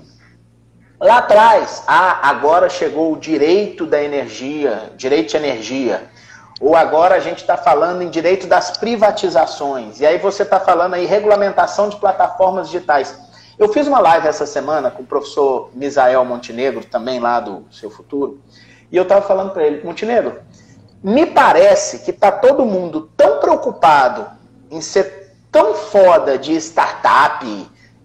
[0.99, 6.11] lá atrás, ah, agora chegou o direito da energia, direito de energia.
[6.59, 9.99] Ou agora a gente está falando em direito das privatizações.
[9.99, 13.19] E aí você está falando aí regulamentação de plataformas digitais.
[13.57, 17.89] Eu fiz uma live essa semana com o professor Misael Montenegro, também lá do Seu
[17.89, 18.39] Futuro.
[18.91, 20.39] E eu estava falando para ele, Montenegro,
[21.01, 24.27] me parece que está todo mundo tão preocupado
[24.69, 27.45] em ser tão foda de startup,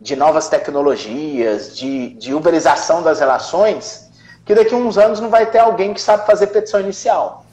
[0.00, 4.08] de novas tecnologias, de, de uberização das relações,
[4.44, 7.44] que daqui a uns anos não vai ter alguém que sabe fazer petição inicial.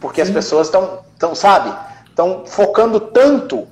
[0.00, 0.30] Porque Sim.
[0.30, 3.68] as pessoas estão, tão, sabe, estão focando tanto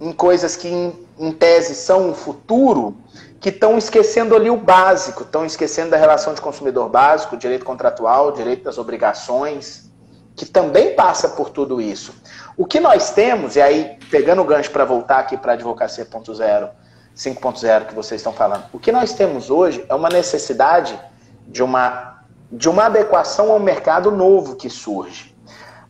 [0.00, 2.96] em coisas que, em, em tese, são o futuro,
[3.40, 8.32] que estão esquecendo ali o básico, estão esquecendo da relação de consumidor básico, direito contratual,
[8.32, 9.90] direito das obrigações,
[10.34, 12.14] que também passa por tudo isso.
[12.56, 16.06] O que nós temos, e aí pegando o gancho para voltar aqui para a advocacia
[16.06, 20.98] 5.0 que vocês estão falando, o que nós temos hoje é uma necessidade
[21.46, 22.20] de uma,
[22.50, 25.34] de uma adequação ao mercado novo que surge.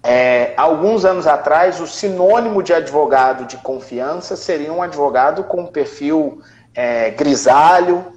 [0.02, 6.40] É, alguns anos atrás, o sinônimo de advogado de confiança seria um advogado com perfil
[6.76, 8.12] é, grisalho,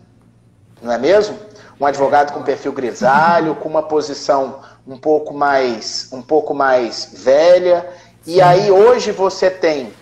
[0.82, 1.39] não é mesmo?
[1.80, 7.89] Um advogado com perfil grisalho, com uma posição um pouco mais, um pouco mais velha.
[8.28, 9.93] E aí hoje você tem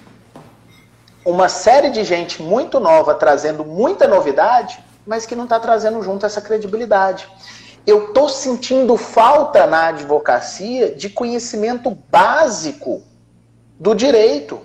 [1.24, 6.26] uma série de gente muito nova trazendo muita novidade, mas que não está trazendo junto
[6.26, 7.30] essa credibilidade.
[7.86, 13.04] Eu estou sentindo falta na advocacia de conhecimento básico
[13.80, 14.60] do direito,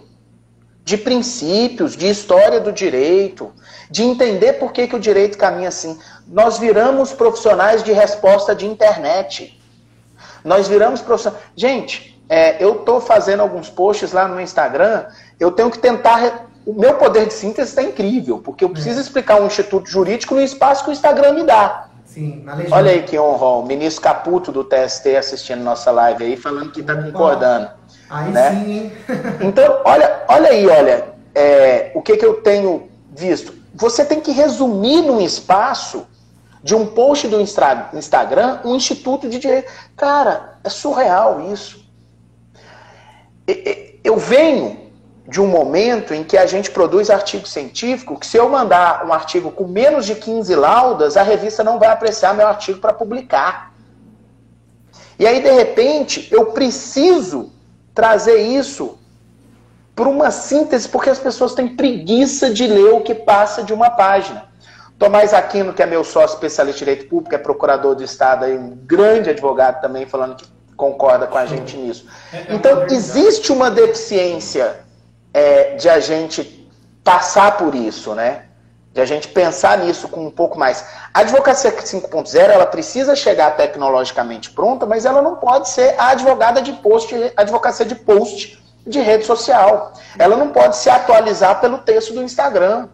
[0.84, 3.52] de princípios, de história do direito,
[3.90, 5.98] de entender por que, que o direito caminha assim.
[6.26, 9.58] Nós viramos profissionais de resposta de internet.
[10.44, 11.42] Nós viramos profissionais.
[11.54, 15.06] Gente, é, eu estou fazendo alguns posts lá no Instagram,
[15.38, 16.46] eu tenho que tentar.
[16.64, 18.72] O meu poder de síntese está incrível, porque eu é.
[18.72, 21.88] preciso explicar um instituto jurídico no espaço que o Instagram me dá.
[22.04, 26.70] Sim, Olha aí que honra, o ministro Caputo do TST assistindo nossa live aí, falando
[26.70, 27.70] que está concordando.
[28.12, 28.50] Aí né?
[28.50, 28.92] sim,
[29.40, 34.32] Então, olha, olha aí, olha, é, o que, que eu tenho visto você tem que
[34.32, 36.06] resumir num espaço
[36.62, 39.70] de um post do Instagram um instituto de direito.
[39.96, 41.84] Cara, é surreal isso.
[44.04, 44.92] Eu venho
[45.26, 49.12] de um momento em que a gente produz artigo científico que se eu mandar um
[49.12, 53.72] artigo com menos de 15 laudas, a revista não vai apreciar meu artigo para publicar.
[55.18, 57.50] E aí, de repente, eu preciso
[57.94, 58.98] trazer isso
[59.94, 63.90] por uma síntese, porque as pessoas têm preguiça de ler o que passa de uma
[63.90, 64.44] página.
[64.98, 68.56] Tomás Aquino, que é meu sócio especialista em direito público, é procurador do Estado, e
[68.56, 72.06] um grande advogado também, falando que concorda com a gente nisso.
[72.32, 74.80] É, é então, existe uma deficiência
[75.34, 76.68] é, de a gente
[77.04, 78.44] passar por isso, né?
[78.92, 80.84] De a gente pensar nisso com um pouco mais.
[81.14, 86.60] A advocacia 5.0 ela precisa chegar tecnologicamente pronta, mas ela não pode ser a advogada
[86.60, 89.94] de post, advocacia de post de rede social.
[90.18, 92.88] Ela não pode se atualizar pelo texto do Instagram.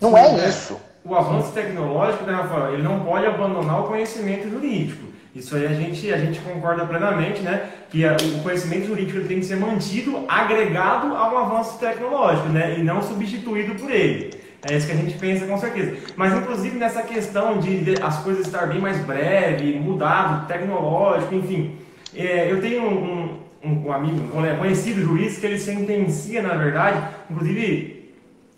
[0.00, 0.80] Não Sim, é, é isso.
[1.04, 5.04] O avanço tecnológico, né, Rafael, ele não pode abandonar o conhecimento jurídico.
[5.34, 7.70] Isso aí a gente, a gente concorda plenamente, né?
[7.90, 12.78] Que o conhecimento jurídico tem que ser mantido agregado ao avanço tecnológico, né?
[12.78, 14.43] E não substituído por ele.
[14.66, 15.96] É isso que a gente pensa com certeza.
[16.16, 21.76] Mas inclusive nessa questão de, as coisas estar bem mais breve, mudado, tecnológico, enfim.
[22.16, 26.98] É, eu tenho um, um, um, amigo, um conhecido juiz que ele sentencia, na verdade,
[27.30, 28.14] inclusive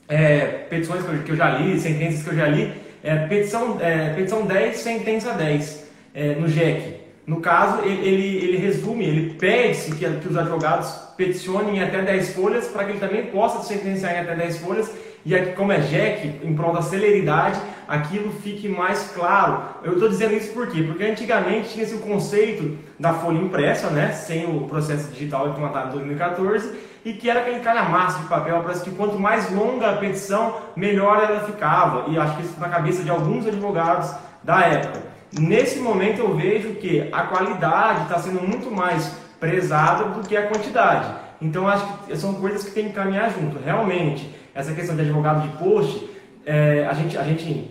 [0.08, 3.78] é, petições que eu, que eu, já li, sentenças que eu já li, é, petição,
[3.80, 6.96] é, petição 10, sentença 10 é, no JEC.
[7.26, 12.00] No caso, ele, ele, ele resume, ele pede-se que, que, os advogados peticionem em até
[12.00, 14.92] 10 folhas para que ele também possa sentenciar em até 10 folhas
[15.26, 17.58] e aqui, como é JEC, em prol da celeridade,
[17.88, 19.60] aquilo fique mais claro.
[19.82, 20.84] Eu estou dizendo isso por quê?
[20.84, 25.92] Porque antigamente tinha esse conceito da folha impressa, né, sem o processo digital implementado em
[25.94, 30.58] 2014, e que era aquele calhamaço de papel, parece que quanto mais longa a petição,
[30.76, 32.08] melhor ela ficava.
[32.08, 35.02] E acho que isso na cabeça de alguns advogados da época.
[35.36, 40.46] Nesse momento eu vejo que a qualidade está sendo muito mais prezada do que a
[40.46, 41.12] quantidade.
[41.42, 43.58] Então acho que são coisas que tem que caminhar junto.
[43.58, 46.08] Realmente, essa questão de advogado de post,
[46.44, 47.70] é, a, gente, a gente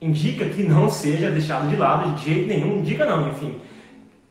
[0.00, 3.60] indica que não seja deixado de lado de jeito nenhum, indica não, enfim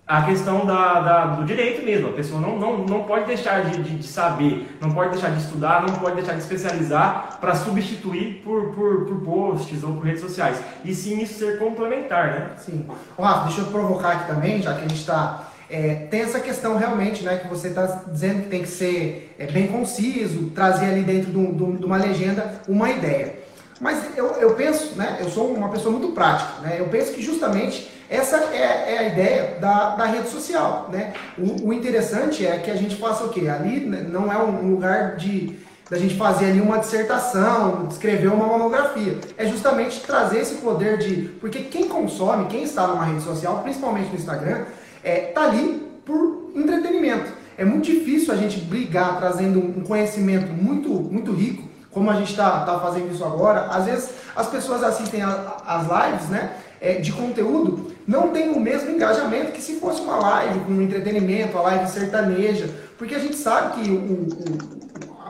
[0.05, 2.09] a questão da, da, do direito mesmo.
[2.09, 5.41] A pessoa não, não, não pode deixar de, de, de, saber, não pode deixar de
[5.41, 10.21] estudar, não pode deixar de especializar para substituir por, por, por posts ou por redes
[10.21, 10.61] sociais.
[10.83, 12.49] E sim isso ser complementar, né?
[12.57, 12.85] Sim.
[13.17, 15.47] Rafa, deixa eu provocar aqui também, já que a gente está.
[15.69, 19.47] É, tem essa questão realmente, né, que você está dizendo que tem que ser é,
[19.47, 23.35] bem conciso, trazer ali dentro de, de uma legenda uma ideia.
[23.79, 27.21] Mas eu, eu penso, né, eu sou uma pessoa muito prática, né, eu penso que
[27.21, 31.13] justamente essa é, é a ideia da, da, rede social, né?
[31.35, 33.47] O, o, interessante é que a gente faça o quê?
[33.47, 35.57] Ali né, não é um lugar de
[35.89, 39.17] da gente fazer ali uma dissertação, escrever uma monografia.
[39.37, 41.29] É justamente trazer esse poder de...
[41.39, 44.65] Porque quem consome, quem está numa rede social, principalmente no Instagram,
[45.03, 47.31] é, tá ali por entretenimento.
[47.57, 52.31] É muito difícil a gente brigar trazendo um conhecimento muito, muito rico, como a gente
[52.31, 53.67] está tá fazendo isso agora.
[53.67, 56.57] Às vezes as pessoas assistem a, as lives, né?
[56.83, 61.57] é, de conteúdo não tem o mesmo engajamento que se fosse uma live com entretenimento,
[61.57, 64.27] a live sertaneja, porque a gente sabe que o,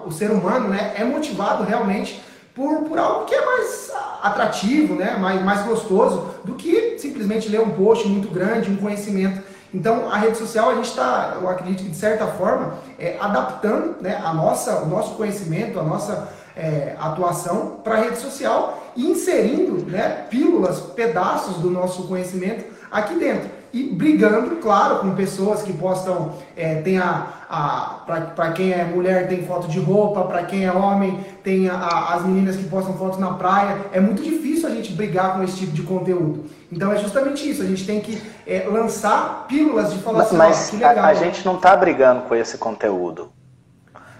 [0.03, 2.19] o, o ser humano né, é motivado realmente
[2.55, 3.91] por, por algo que é mais
[4.23, 9.39] atrativo, né, mais, mais gostoso, do que simplesmente ler um post muito grande, um conhecimento.
[9.73, 13.95] Então, a rede social, a gente está, eu acredito que de certa forma, é, adaptando
[14.01, 19.09] né, a nossa, o nosso conhecimento, a nossa é, atuação para a rede social e
[19.09, 23.49] inserindo né, pílulas, pedaços do nosso conhecimento aqui dentro.
[23.73, 28.03] E brigando, claro, com pessoas que postam, é, tem a, a
[28.35, 32.13] para quem é mulher tem foto de roupa, para quem é homem tem a, a,
[32.13, 33.81] as meninas que postam fotos na praia.
[33.91, 36.45] É muito difícil a gente brigar com esse tipo de conteúdo.
[36.71, 40.69] Então é justamente isso, a gente tem que é, lançar pílulas de falar assim, mas
[40.69, 41.05] que legal.
[41.05, 43.31] A, a gente não está brigando com esse conteúdo.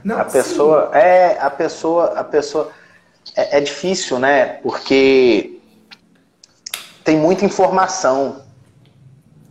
[0.04, 0.98] Não, a pessoa sim.
[0.98, 2.72] é a pessoa a pessoa
[3.36, 4.46] é, é difícil, né?
[4.64, 5.62] Porque
[7.04, 8.43] tem muita informação.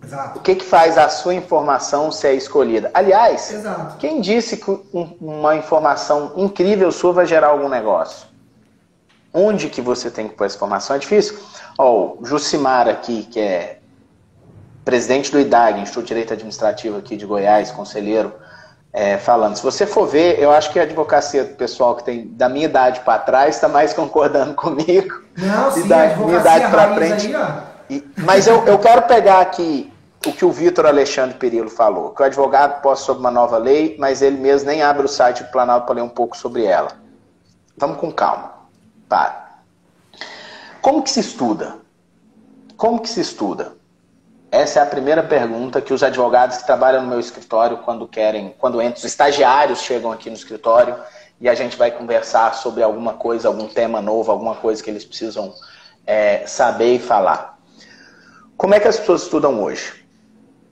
[0.04, 0.38] Exato.
[0.38, 2.90] O que, que faz a sua informação ser escolhida?
[2.92, 3.96] Aliás, Exato.
[3.98, 8.26] quem disse que um, uma informação incrível sua vai gerar algum negócio?
[9.32, 10.96] Onde que você tem que pôr essa informação?
[10.96, 11.38] É difícil.
[11.78, 13.78] Ó, o Jucimar aqui, que é
[14.84, 18.32] presidente do IDAG, Instituto de Direito Administrativo aqui de Goiás, conselheiro,
[18.92, 19.56] é, falando.
[19.56, 22.66] Se você for ver, eu acho que a advocacia do pessoal que tem da minha
[22.66, 25.22] idade para trás está mais concordando comigo.
[25.36, 27.34] Não, sim, da minha idade para frente.
[27.34, 29.91] Aí, e, mas eu, eu quero pegar aqui
[30.28, 33.96] o que o Vitor Alexandre Perillo falou, que o advogado posta sobre uma nova lei,
[33.98, 36.92] mas ele mesmo nem abre o site do Planalto para ler um pouco sobre ela.
[37.76, 38.52] Vamos com calma.
[39.08, 39.58] Para.
[40.80, 41.76] Como que se estuda?
[42.76, 43.72] Como que se estuda?
[44.50, 48.54] Essa é a primeira pergunta que os advogados que trabalham no meu escritório, quando querem,
[48.58, 50.96] quando entram, os estagiários chegam aqui no escritório
[51.40, 55.04] e a gente vai conversar sobre alguma coisa, algum tema novo, alguma coisa que eles
[55.04, 55.54] precisam
[56.06, 57.58] é, saber e falar.
[58.56, 60.01] Como é que as pessoas estudam hoje?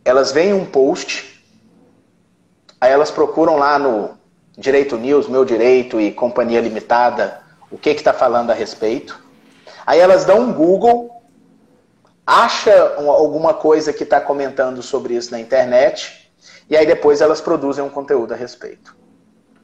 [0.05, 1.45] Elas veem um post,
[2.81, 4.19] aí elas procuram lá no
[4.57, 7.41] Direito News, Meu Direito e Companhia Limitada
[7.71, 9.19] o que está falando a respeito.
[9.87, 11.21] Aí elas dão um Google
[12.27, 16.33] acha alguma coisa que está comentando sobre isso na internet
[16.69, 18.97] e aí depois elas produzem um conteúdo a respeito.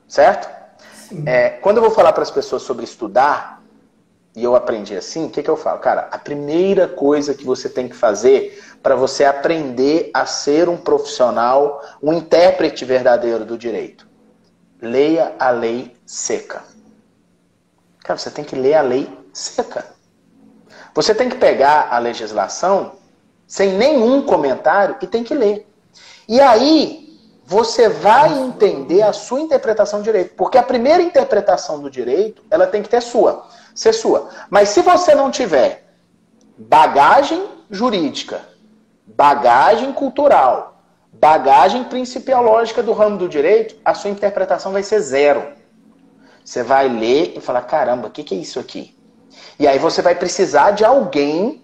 [0.09, 0.49] Certo?
[1.25, 3.63] É, quando eu vou falar para as pessoas sobre estudar,
[4.35, 5.79] e eu aprendi assim, o que, que eu falo?
[5.79, 10.77] Cara, a primeira coisa que você tem que fazer para você aprender a ser um
[10.77, 14.07] profissional, um intérprete verdadeiro do direito,
[14.81, 16.63] leia a lei seca.
[18.05, 19.87] Cara, você tem que ler a lei seca.
[20.95, 22.93] Você tem que pegar a legislação
[23.45, 25.69] sem nenhum comentário e tem que ler.
[26.29, 31.91] E aí você vai entender a sua interpretação do direito, porque a primeira interpretação do
[31.91, 34.29] direito, ela tem que ter sua, ser sua.
[34.49, 35.89] Mas se você não tiver
[36.57, 38.55] bagagem jurídica,
[39.07, 40.81] bagagem cultural,
[41.13, 45.47] bagagem principiológica do ramo do direito, a sua interpretação vai ser zero.
[46.45, 48.97] Você vai ler e falar: caramba, o que, que é isso aqui?
[49.59, 51.63] E aí você vai precisar de alguém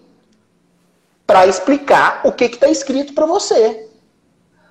[1.25, 3.89] para explicar o que está escrito para você.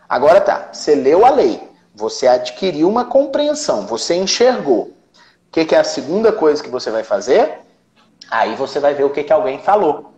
[0.09, 4.89] Agora tá, você leu a lei, você adquiriu uma compreensão, você enxergou.
[4.89, 7.61] O que, que é a segunda coisa que você vai fazer?
[8.31, 10.12] Aí você vai ver o que, que alguém falou.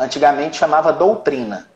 [0.00, 1.68] Antigamente chamava doutrina,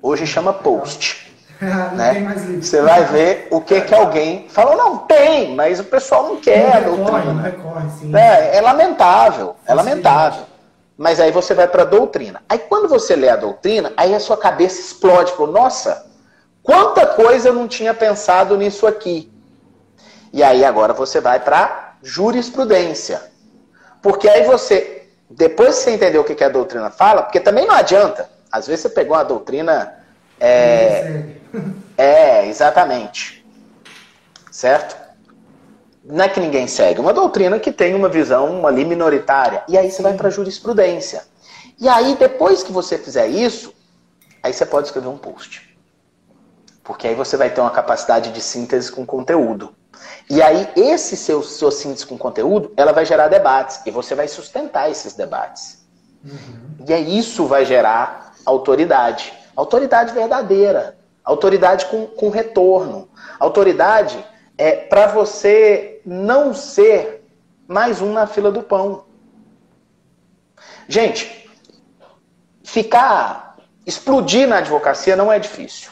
[0.00, 1.30] hoje chama post.
[1.60, 2.34] né?
[2.60, 6.80] Você vai ver o que que alguém falou, não tem, mas o pessoal não quer.
[6.86, 8.16] Não recorre, não recorre, sim.
[8.16, 10.44] É, é lamentável, é lamentável.
[10.96, 12.42] Mas aí você vai para a doutrina.
[12.48, 16.06] Aí quando você lê a doutrina, aí a sua cabeça explode, falou, nossa,
[16.62, 19.30] quanta coisa eu não tinha pensado nisso aqui.
[20.32, 23.20] E aí agora você vai para jurisprudência.
[24.00, 24.95] Porque aí você,
[25.28, 28.30] depois que você entendeu o que a doutrina fala, porque também não adianta.
[28.50, 29.94] Às vezes você pegou uma doutrina
[30.40, 31.24] é,
[31.98, 33.44] é, exatamente.
[34.50, 34.96] Certo?
[36.04, 37.00] Não é que ninguém segue.
[37.00, 39.64] Uma doutrina que tem uma visão ali minoritária.
[39.68, 41.24] E aí você vai para a jurisprudência.
[41.78, 43.74] E aí, depois que você fizer isso,
[44.42, 45.76] aí você pode escrever um post.
[46.82, 49.74] Porque aí você vai ter uma capacidade de síntese com conteúdo.
[50.28, 53.80] E aí, esse seu, seu síntese com conteúdo, ela vai gerar debates.
[53.86, 55.86] E você vai sustentar esses debates.
[56.24, 56.84] Uhum.
[56.88, 59.32] E aí, isso vai gerar autoridade.
[59.54, 60.98] Autoridade verdadeira.
[61.24, 63.08] Autoridade com, com retorno.
[63.38, 64.24] Autoridade
[64.58, 67.24] é para você não ser
[67.68, 69.04] mais um na fila do pão.
[70.88, 71.50] Gente,
[72.62, 75.90] ficar, explodir na advocacia não é difícil.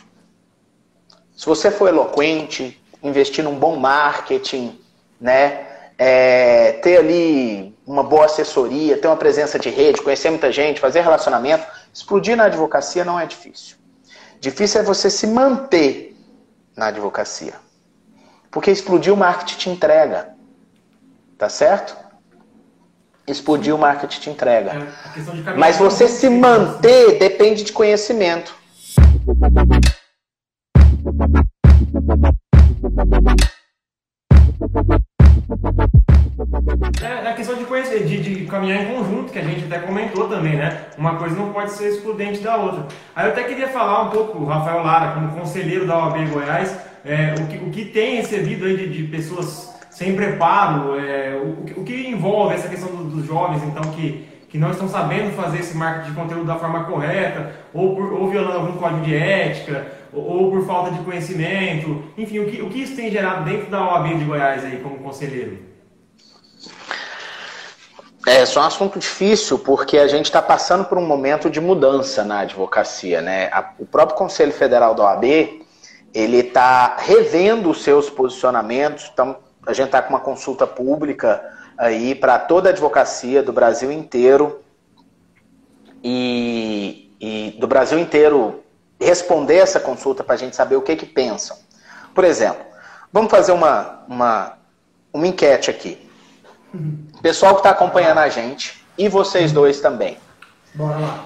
[1.37, 4.81] Se você for eloquente, investir num bom marketing,
[5.21, 5.67] né?
[5.97, 11.03] É, ter ali uma boa assessoria, ter uma presença de rede, conhecer muita gente, fazer
[11.03, 13.77] relacionamento, Explodir na advocacia não é difícil.
[14.41, 16.17] Difícil é você se manter
[16.77, 17.55] na advocacia.
[18.51, 20.35] Porque explodir o marketing te entrega.
[21.39, 21.97] Tá certo?
[23.29, 24.73] Explodir o marketing te entrega.
[24.73, 28.53] É, Mas você se manter depende de conhecimento.
[37.03, 39.85] É, é a questão de conhecer, de, de, caminhar em conjunto, que a gente até
[39.85, 40.87] comentou também, né?
[40.97, 42.87] Uma coisa não pode ser excludente da outra.
[43.15, 46.79] Aí eu até queria falar um pouco, o Rafael Lara, como conselheiro da OAB Goiás,
[47.05, 51.81] é, o, que, o que tem recebido aí de, de pessoas sem preparo, é, o,
[51.81, 55.59] o, que envolve essa questão do, dos jovens, então, que, que não estão sabendo fazer
[55.59, 59.87] esse marketing de conteúdo da forma correta, ou, por, ou violando algum código de ética,
[60.15, 63.71] ou, ou, por falta de conhecimento, enfim, o que, o que isso tem gerado dentro
[63.71, 65.59] da OAB de Goiás aí como conselheiro?
[68.27, 71.61] É, isso é um assunto difícil porque a gente está passando por um momento de
[71.61, 73.51] mudança na advocacia, né?
[73.79, 75.25] o próprio Conselho Federal da OAB
[76.15, 79.11] ele está revendo os seus posicionamentos.
[79.13, 79.37] Então,
[79.67, 81.43] a gente está com uma consulta pública
[81.77, 84.61] aí para toda a advocacia do Brasil inteiro
[86.03, 88.64] e, e, do Brasil inteiro
[89.01, 91.57] responder essa consulta para a gente saber o que que pensam.
[92.15, 92.65] Por exemplo,
[93.13, 94.59] vamos fazer uma, uma,
[95.13, 96.11] uma enquete aqui.
[97.23, 100.19] Pessoal que está acompanhando a gente e vocês dois também.
[100.75, 101.25] Bora lá.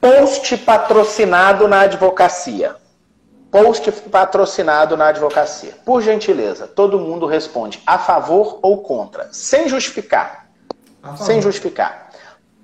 [0.00, 2.76] Post patrocinado na advocacia.
[3.50, 5.74] Post patrocinado na advocacia.
[5.84, 10.48] Por gentileza, todo mundo responde a favor ou contra, sem justificar.
[11.16, 12.03] Sem justificar.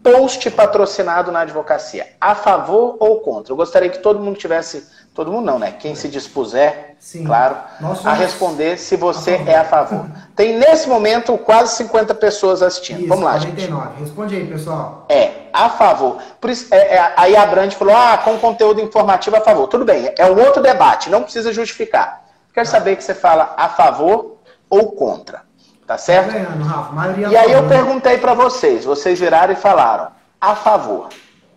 [0.02, 2.08] Post patrocinado na advocacia.
[2.20, 3.52] A favor ou contra?
[3.52, 5.72] Eu gostaria que todo mundo tivesse Todo mundo não, né?
[5.72, 7.24] Quem se dispuser, Sim.
[7.24, 7.56] claro,
[8.04, 10.06] a responder se você a é a favor.
[10.36, 13.00] Tem nesse momento quase 50 pessoas assistindo.
[13.00, 13.88] Isso, Vamos lá, 49.
[13.88, 14.00] gente.
[14.00, 15.06] Responde aí, pessoal.
[15.08, 16.18] É, a favor.
[16.40, 19.66] Por isso, é, é, aí a Brand falou, ah, com conteúdo informativo a favor.
[19.66, 22.24] Tudo bem, é um outro debate, não precisa justificar.
[22.54, 22.72] Quero tá.
[22.72, 24.38] saber que você fala a favor
[24.70, 25.42] ou contra.
[25.90, 26.28] Tá certo?
[26.28, 27.18] Tá ganhando, Rafa.
[27.28, 31.08] e aí eu perguntei para vocês, vocês viraram e falaram a favor,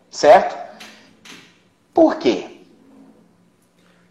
[0.10, 0.58] certo?
[1.94, 2.48] Por quê?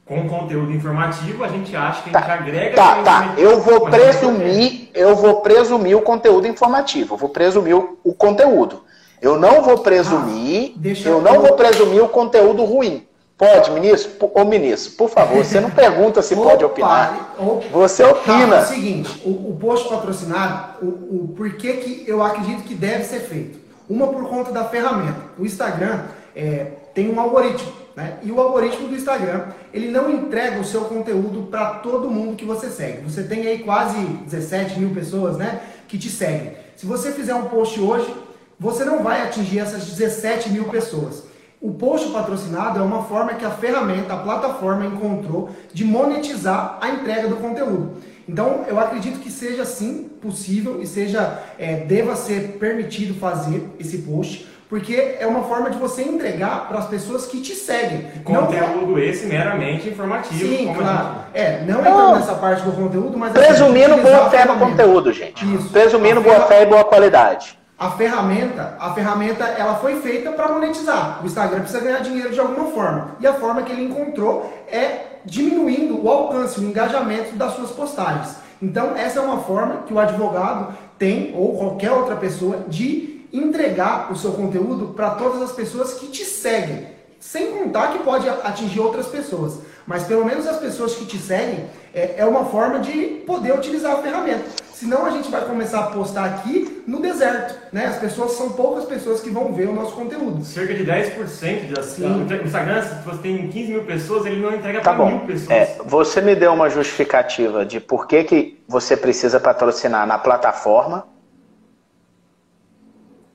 [0.05, 2.77] com conteúdo informativo, a gente acha que a gente tá, agrega.
[2.77, 3.35] Tá, tá.
[3.37, 7.15] Eu vou presumir, eu vou presumir o conteúdo informativo.
[7.15, 8.85] Eu vou presumir o, o conteúdo.
[9.21, 13.09] Eu não vou presumir, ah, eu não vou presumir o conteúdo ruim.
[13.43, 14.31] Pode, ministro?
[14.33, 17.35] Ô, ministro, por favor, você não pergunta se pode opinar.
[17.73, 18.47] Você opina.
[18.47, 22.73] Tá, é o seguinte, o, o post patrocinado, o, o porquê que eu acredito que
[22.73, 23.59] deve ser feito.
[23.91, 25.19] Uma por conta da ferramenta.
[25.37, 26.05] O Instagram
[26.37, 27.73] é, tem um algoritmo.
[27.97, 28.19] Né?
[28.23, 32.45] E o algoritmo do Instagram, ele não entrega o seu conteúdo para todo mundo que
[32.45, 33.03] você segue.
[33.11, 36.53] Você tem aí quase 17 mil pessoas né, que te seguem.
[36.77, 38.15] Se você fizer um post hoje,
[38.57, 41.32] você não vai atingir essas 17 mil pessoas.
[41.63, 46.89] O post patrocinado é uma forma que a ferramenta, a plataforma encontrou de monetizar a
[46.89, 47.99] entrega do conteúdo.
[48.29, 53.99] Então, eu acredito que seja sim possível e seja é, deva ser permitido fazer esse
[53.99, 58.09] post, porque é uma forma de você entregar para as pessoas que te seguem.
[58.25, 58.99] Conteúdo não...
[58.99, 60.41] esse meramente informativo.
[60.41, 61.15] Sim, claro.
[61.33, 61.45] Gente...
[61.47, 63.33] É, não entrando nessa parte do conteúdo, mas...
[63.33, 65.55] Presumindo assim, boa fé no conteúdo, gente.
[65.55, 65.69] Isso.
[65.69, 67.57] Presumindo boa fé e boa qualidade.
[67.83, 71.19] A ferramenta, a ferramenta, ela foi feita para monetizar.
[71.21, 73.17] O Instagram precisa ganhar dinheiro de alguma forma.
[73.19, 78.37] E a forma que ele encontrou é diminuindo o alcance, o engajamento das suas postagens.
[78.63, 84.13] Então, essa é uma forma que o advogado tem, ou qualquer outra pessoa, de entregar
[84.13, 86.87] o seu conteúdo para todas as pessoas que te seguem.
[87.19, 89.59] Sem contar que pode atingir outras pessoas.
[89.89, 93.95] Mas pelo menos as pessoas que te seguem é, é uma forma de poder utilizar
[93.95, 94.45] a ferramenta.
[94.83, 97.55] Senão a gente vai começar a postar aqui no deserto.
[97.73, 97.87] Né?
[97.87, 100.45] As pessoas são poucas pessoas que vão ver o nosso conteúdo.
[100.45, 101.87] Cerca de 10% das.
[101.87, 102.27] Sim.
[102.27, 105.51] O Instagram, se você tem 15 mil pessoas, ele não entrega tá para mil pessoas.
[105.51, 111.13] É, você me deu uma justificativa de por que, que você precisa patrocinar na plataforma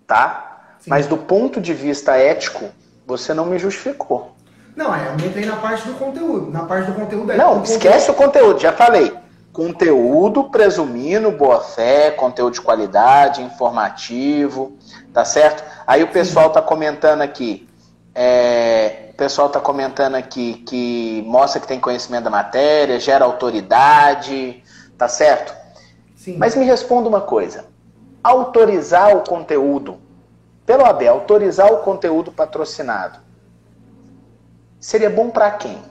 [0.08, 0.76] tá?
[0.80, 0.90] Sim.
[0.90, 2.70] Mas do ponto de vista ético,
[3.06, 4.36] você não me justificou.
[4.76, 6.52] Não, é, eu entrei na parte do conteúdo.
[6.52, 7.36] Na parte do conteúdo é.
[7.36, 8.10] Não, esquece conteúdo.
[8.10, 9.14] o conteúdo, já falei.
[9.58, 14.78] Conteúdo presumindo boa fé, conteúdo de qualidade, informativo,
[15.12, 15.64] tá certo?
[15.88, 17.68] Aí o pessoal tá comentando aqui.
[18.14, 24.64] É, o pessoal tá comentando aqui que mostra que tem conhecimento da matéria, gera autoridade,
[24.96, 25.56] tá certo?
[26.16, 26.38] Sim.
[26.38, 27.66] Mas me responda uma coisa
[28.24, 29.98] autorizar o conteúdo,
[30.68, 33.18] pelo AB, autorizar o conteúdo patrocinado,
[34.80, 35.82] seria bom para quem?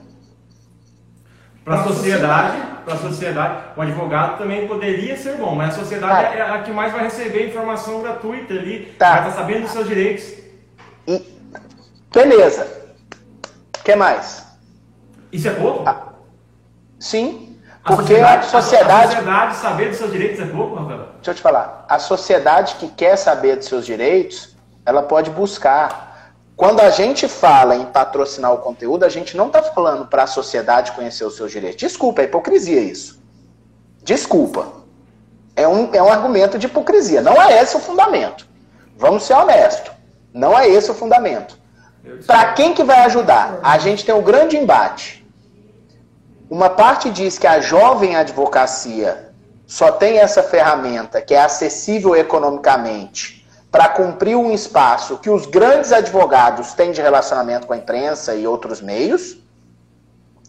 [1.67, 6.13] Para a sociedade, para a sociedade, o advogado também poderia ser bom, mas a sociedade
[6.13, 6.33] tá.
[6.33, 9.09] é a que mais vai receber informação gratuita ali, tá.
[9.09, 10.31] vai estar tá sabendo dos seus direitos.
[11.05, 11.27] E,
[12.13, 12.65] beleza.
[13.77, 14.47] O que mais?
[15.29, 15.83] Isso é pouco?
[15.85, 16.13] Ah,
[16.97, 20.99] sim, porque a sociedade, a sociedade, a sociedade saber dos seus direitos é pouco, Rafael?
[21.15, 21.85] Deixa eu te falar.
[21.89, 24.55] A sociedade que quer saber dos seus direitos,
[24.85, 26.06] ela pode buscar.
[26.57, 30.27] Quando a gente fala em patrocinar o conteúdo, a gente não está falando para a
[30.27, 31.79] sociedade conhecer os seus direitos.
[31.79, 33.21] Desculpa, é hipocrisia isso.
[34.03, 34.67] Desculpa.
[35.55, 37.21] É um, é um argumento de hipocrisia.
[37.21, 38.45] Não é esse o fundamento.
[38.97, 39.91] Vamos ser honestos.
[40.33, 41.57] Não é esse o fundamento.
[42.25, 43.59] Para quem que vai ajudar?
[43.63, 45.17] A gente tem um grande embate
[46.49, 49.33] uma parte diz que a jovem advocacia
[49.65, 53.36] só tem essa ferramenta que é acessível economicamente
[53.77, 58.47] para cumprir um espaço que os grandes advogados têm de relacionamento com a imprensa e
[58.47, 59.37] outros meios,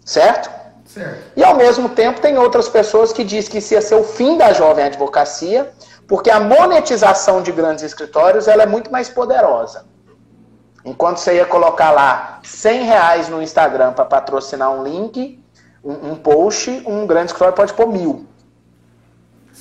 [0.03, 0.49] certo?
[0.87, 1.33] Certo.
[1.37, 4.39] E ao mesmo tempo tem outras pessoas que diz que isso ia ser o fim
[4.39, 5.70] da jovem advocacia,
[6.07, 9.85] porque a monetização de grandes escritórios ela é muito mais poderosa.
[10.83, 15.39] Enquanto você ia colocar lá 100 reais no Instagram para patrocinar um link,
[15.85, 18.24] um, um post, um grande escritório pode pôr mil.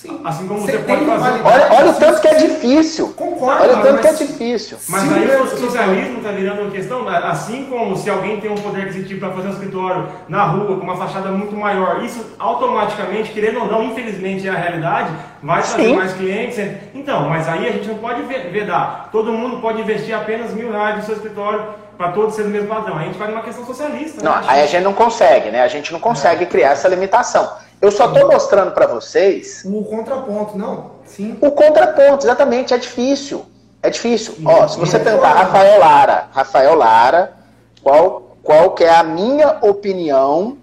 [0.07, 0.21] Sim.
[0.23, 1.41] Assim como você, você pode fazer.
[1.43, 3.13] Olha, olha o tanto que é difícil.
[3.13, 3.63] Concordo.
[3.63, 4.77] Olha o tanto que é difícil.
[4.87, 7.07] Mas Sim, aí o socialismo está virando uma questão.
[7.07, 10.83] Assim como se alguém tem um poder aquisitivo para fazer um escritório na rua com
[10.83, 15.11] uma fachada muito maior, isso automaticamente, querendo ou não, infelizmente é a realidade,
[15.43, 15.95] vai trazer Sim.
[15.97, 16.57] mais clientes.
[16.93, 19.09] Então, mas aí a gente não pode vedar.
[19.11, 21.65] Todo mundo pode investir apenas mil reais no seu escritório
[21.97, 22.97] para todos serem do mesmo padrão.
[22.97, 24.23] A gente vai numa questão socialista.
[24.23, 24.43] Não, né?
[24.47, 25.63] aí a gente não consegue, né?
[25.63, 26.47] A gente não consegue é.
[26.47, 27.51] criar essa limitação.
[27.81, 29.63] Eu só estou mostrando para vocês.
[29.65, 30.91] O contraponto, não?
[31.05, 31.37] Sim.
[31.39, 33.45] O contraponto, exatamente, é difícil.
[33.81, 34.33] É difícil.
[34.33, 37.37] Sim, Ó, se você perguntar, Rafael Lara, Rafael Lara,
[37.83, 40.57] qual, qual que é a minha opinião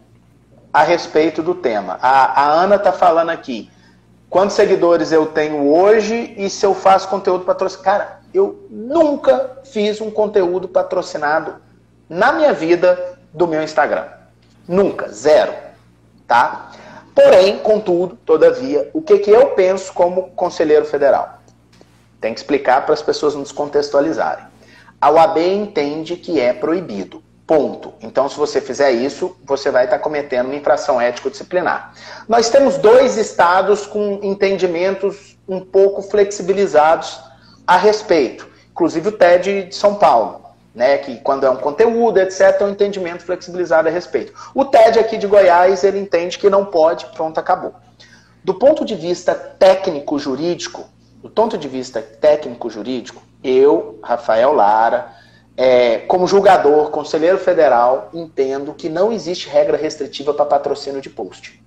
[0.72, 1.98] a respeito do tema?
[2.02, 3.70] A, a Ana está falando aqui.
[4.28, 7.84] Quantos seguidores eu tenho hoje e se eu faço conteúdo patrocinado?
[7.84, 11.54] Cara, eu nunca fiz um conteúdo patrocinado
[12.08, 14.06] na minha vida do meu Instagram.
[14.66, 15.52] Nunca, zero.
[16.26, 16.72] Tá?
[17.14, 21.38] Porém, contudo, todavia, o que, que eu penso como conselheiro federal?
[22.20, 24.44] Tem que explicar para as pessoas não descontextualizarem.
[25.00, 27.22] A UAB entende que é proibido.
[27.46, 27.92] Ponto.
[28.00, 31.92] Então, se você fizer isso, você vai estar cometendo uma infração ético-disciplinar.
[32.26, 37.20] Nós temos dois estados com entendimentos um pouco flexibilizados
[37.66, 40.43] a respeito, inclusive o TED de São Paulo,
[40.74, 44.32] né, que quando é um conteúdo, etc., é um entendimento flexibilizado a respeito.
[44.54, 47.74] O TED aqui de Goiás, ele entende que não pode, pronto, acabou.
[48.42, 50.86] Do ponto de vista técnico-jurídico,
[51.22, 55.12] do ponto de vista técnico-jurídico, eu, Rafael Lara,
[55.56, 61.62] é, como julgador, conselheiro federal, entendo que não existe regra restritiva para patrocínio de post.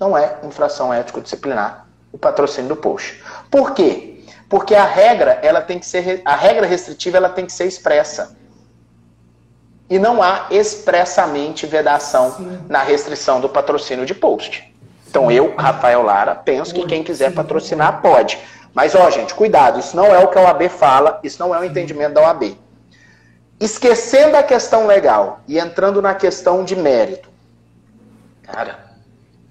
[0.00, 3.22] Não é infração ético-disciplinar o patrocínio do post.
[3.50, 4.15] Por quê?
[4.48, 8.36] Porque a regra, ela tem que ser a regra restritiva, ela tem que ser expressa.
[9.88, 12.58] E não há expressamente vedação Sim.
[12.68, 14.72] na restrição do patrocínio de post.
[15.08, 18.38] Então eu, Rafael Lara, penso que quem quiser patrocinar pode.
[18.74, 21.58] Mas, ó, gente, cuidado, isso não é o que a OAB fala, isso não é
[21.58, 22.58] o entendimento da OAB.
[23.58, 27.30] Esquecendo a questão legal e entrando na questão de mérito.
[28.42, 28.86] Cara,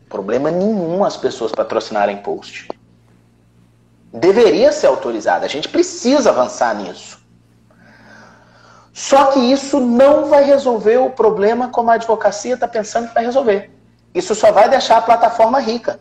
[0.07, 2.67] problema nenhum as pessoas patrocinarem post.
[4.15, 7.19] Deveria ser autorizada, a gente precisa avançar nisso.
[8.93, 13.25] Só que isso não vai resolver o problema como a advocacia está pensando que vai
[13.25, 13.69] resolver.
[14.13, 15.99] Isso só vai deixar a plataforma rica.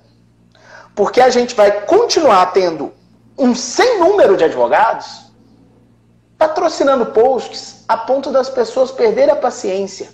[0.95, 2.93] Porque a gente vai continuar tendo
[3.37, 5.25] um sem número de advogados
[6.39, 10.11] patrocinando posts a ponto das pessoas perderem a paciência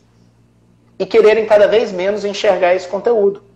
[0.98, 3.49] e quererem cada vez menos enxergar esse conteúdo.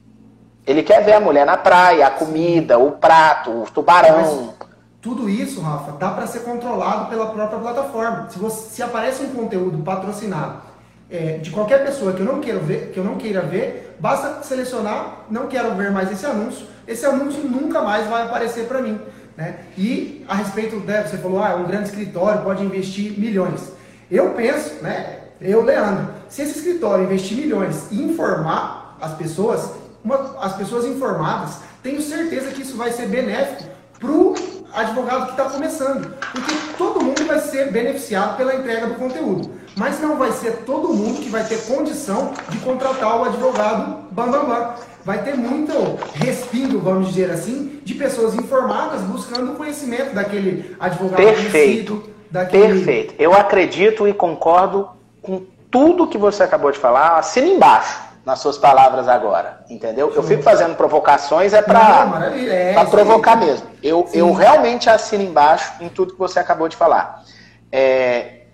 [0.66, 4.56] Ele quer ver a mulher na praia, a comida, o prato, o tubarão.
[4.58, 4.68] Mas
[5.02, 8.26] tudo isso, Rafa, dá para ser controlado pela própria plataforma.
[8.30, 10.62] Se, você, se aparece um conteúdo patrocinado
[11.10, 14.42] é, de qualquer pessoa que eu não queira ver, que eu não queira ver, basta
[14.42, 16.66] selecionar, não quero ver mais esse anúncio.
[16.88, 18.98] Esse anúncio nunca mais vai aparecer para mim.
[19.36, 19.56] Né?
[19.76, 23.72] E a respeito, né, você falou, ah, um grande escritório pode investir milhões.
[24.10, 29.70] Eu penso, né, eu, Leandro, se esse escritório investir milhões e informar as pessoas,
[30.04, 34.34] uma, as pessoas informadas, tenho certeza que isso vai ser benéfico para o
[34.74, 36.14] advogado que está começando.
[36.32, 39.50] Porque todo mundo vai ser beneficiado pela entrega do conteúdo.
[39.76, 44.30] Mas não vai ser todo mundo que vai ter condição de contratar o advogado bam,
[44.30, 44.74] bam
[45.04, 45.72] vai ter muito
[46.14, 52.04] respingo, vamos dizer assim, de pessoas informadas buscando o conhecimento daquele advogado Perfeito.
[52.30, 52.74] Daquele...
[52.74, 53.14] Perfeito.
[53.18, 54.88] Eu acredito e concordo
[55.20, 57.18] com tudo que você acabou de falar.
[57.18, 60.10] Assina embaixo nas suas palavras agora, entendeu?
[60.10, 60.16] Sim.
[60.16, 63.68] Eu fico fazendo provocações é para é, provocar mesmo.
[63.82, 67.22] Eu, eu realmente assino embaixo em tudo que você acabou de falar.
[67.70, 68.44] É,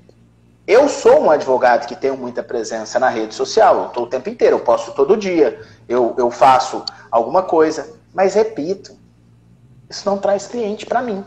[0.66, 4.28] eu sou um advogado que tenho muita presença na rede social, eu estou o tempo
[4.28, 8.96] inteiro, eu posto todo dia, eu, eu faço alguma coisa, mas repito,
[9.88, 11.24] isso não traz cliente para mim.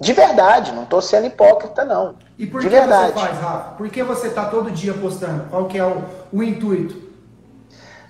[0.00, 2.16] De verdade, não estou sendo hipócrita, não.
[2.38, 3.12] E por de que verdade.
[3.12, 3.70] você faz, Rafa?
[3.72, 5.44] Por que você está todo dia postando?
[5.50, 6.96] Qual que é o, o intuito?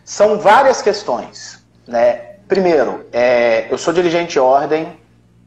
[0.04, 1.64] São várias questões.
[1.88, 2.36] Né?
[2.46, 5.00] Primeiro, é, eu sou dirigente de ordem,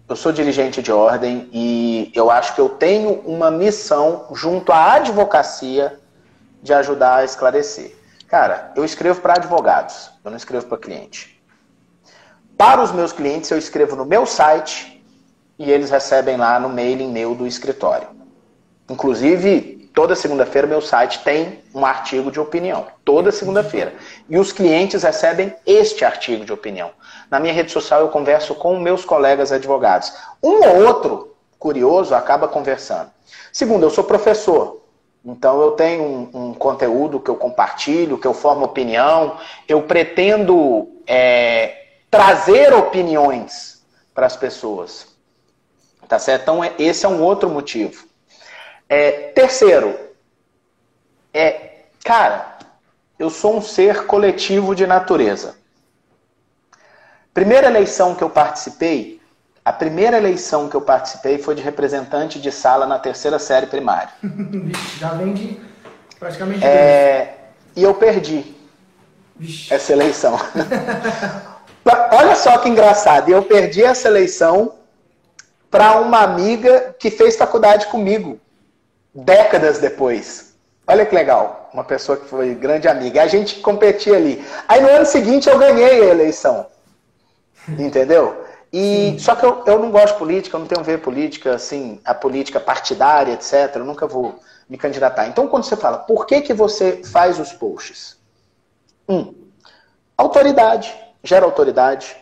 [0.08, 4.96] eu sou dirigente de ordem e eu acho que eu tenho uma missão junto à
[4.96, 5.98] advocacia
[6.62, 7.96] de ajudar a esclarecer.
[8.28, 11.42] Cara, eu escrevo para advogados, eu não escrevo para cliente.
[12.58, 14.93] Para os meus clientes, eu escrevo no meu site
[15.58, 18.08] e eles recebem lá no mailing meu do escritório.
[18.90, 22.88] Inclusive, toda segunda-feira meu site tem um artigo de opinião.
[23.06, 23.94] Toda segunda-feira.
[24.28, 26.92] E os clientes recebem este artigo de opinião.
[27.30, 30.14] Na minha rede social eu converso com meus colegas advogados.
[30.42, 33.10] Um ou outro curioso acaba conversando.
[33.52, 34.82] Segundo, eu sou professor.
[35.24, 39.38] Então eu tenho um, um conteúdo que eu compartilho, que eu formo opinião.
[39.68, 41.78] Eu pretendo é,
[42.12, 43.82] trazer opiniões
[44.14, 45.13] para as pessoas.
[46.14, 46.44] Tá certo?
[46.44, 48.06] Então é, esse é um outro motivo.
[48.88, 49.98] É, terceiro,
[51.34, 52.60] é, cara,
[53.18, 55.56] eu sou um ser coletivo de natureza.
[57.34, 59.20] Primeira eleição que eu participei,
[59.66, 64.14] a primeira eleição que eu participei foi de representante de sala na terceira série primária.
[65.00, 65.60] Já vem de
[66.20, 66.64] praticamente.
[66.64, 67.38] É,
[67.76, 68.56] e eu perdi
[69.36, 69.74] Vixe.
[69.74, 70.40] essa eleição.
[72.12, 74.83] Olha só que engraçado, eu perdi essa eleição
[75.74, 78.40] para uma amiga que fez faculdade comigo,
[79.12, 80.54] décadas depois.
[80.86, 83.24] Olha que legal, uma pessoa que foi grande amiga.
[83.24, 84.46] A gente competia ali.
[84.68, 86.68] Aí no ano seguinte eu ganhei a eleição.
[87.68, 88.46] Entendeu?
[88.72, 89.20] E Sim.
[89.20, 92.14] só que eu, eu não gosto de política, eu não tenho ver política, assim, a
[92.14, 93.72] política partidária, etc.
[93.74, 95.28] Eu nunca vou me candidatar.
[95.28, 98.16] Então, quando você fala, por que, que você faz os posts?
[99.10, 99.34] Um,
[100.16, 100.94] autoridade,
[101.24, 102.16] gera autoridade.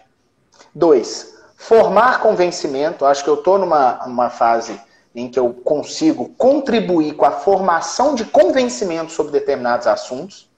[0.74, 1.31] Dois,
[1.62, 3.06] formar convencimento.
[3.06, 4.82] Acho que eu estou numa uma fase
[5.14, 10.50] em que eu consigo contribuir com a formação de convencimento sobre determinados assuntos,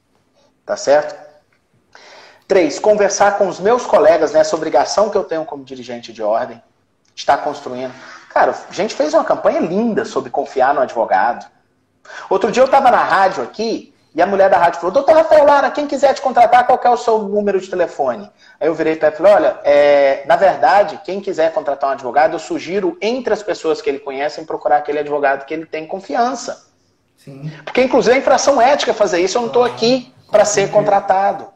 [0.66, 1.14] tá certo?
[2.48, 6.62] Três, conversar com os meus colegas nessa obrigação que eu tenho como dirigente de ordem,
[7.14, 7.94] estar construindo.
[8.30, 11.46] Cara, a gente fez uma campanha linda sobre confiar no advogado.
[12.30, 15.46] Outro dia eu estava na rádio aqui e a mulher da rádio falou: Doutor Rafael
[15.46, 18.30] Lara, quem quiser te contratar, qual é o seu número de telefone?
[18.60, 21.94] Aí eu virei para ela e falei: Olha, é, na verdade, quem quiser contratar um
[21.94, 25.88] advogado, eu sugiro, entre as pessoas que ele conhece, procurar aquele advogado que ele tem
[25.88, 26.68] confiança.
[27.18, 27.52] Sim.
[27.64, 31.48] Porque, inclusive, é infração ética fazer isso, eu não estou aqui para ser contratado.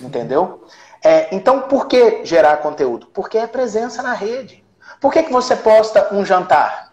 [0.00, 0.64] Entendeu?
[1.02, 3.06] É, então, por que gerar conteúdo?
[3.06, 4.64] Porque é presença na rede.
[5.00, 6.92] Por que, que você posta um jantar?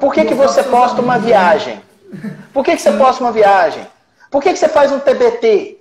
[0.00, 1.80] Por que, que você posta uma viagem?
[2.52, 3.86] Por que, que você posta uma viagem?
[4.30, 5.78] Por que, que você faz um TBT?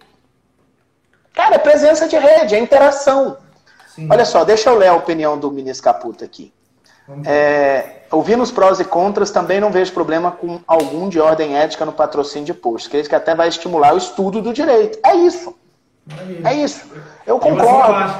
[1.34, 3.38] Cara, é presença de rede, é interação.
[3.88, 4.07] Sim.
[4.09, 6.53] Olha só, deixa eu ler a opinião do ministro Caputo aqui.
[7.23, 11.86] É, ouvindo os prós e contras, também não vejo problema com algum de ordem ética
[11.86, 12.89] no patrocínio de posts.
[12.89, 14.97] Creio que até vai estimular o estudo do direito.
[15.05, 15.55] É isso.
[16.43, 16.86] É isso.
[17.26, 18.11] Eu concordo.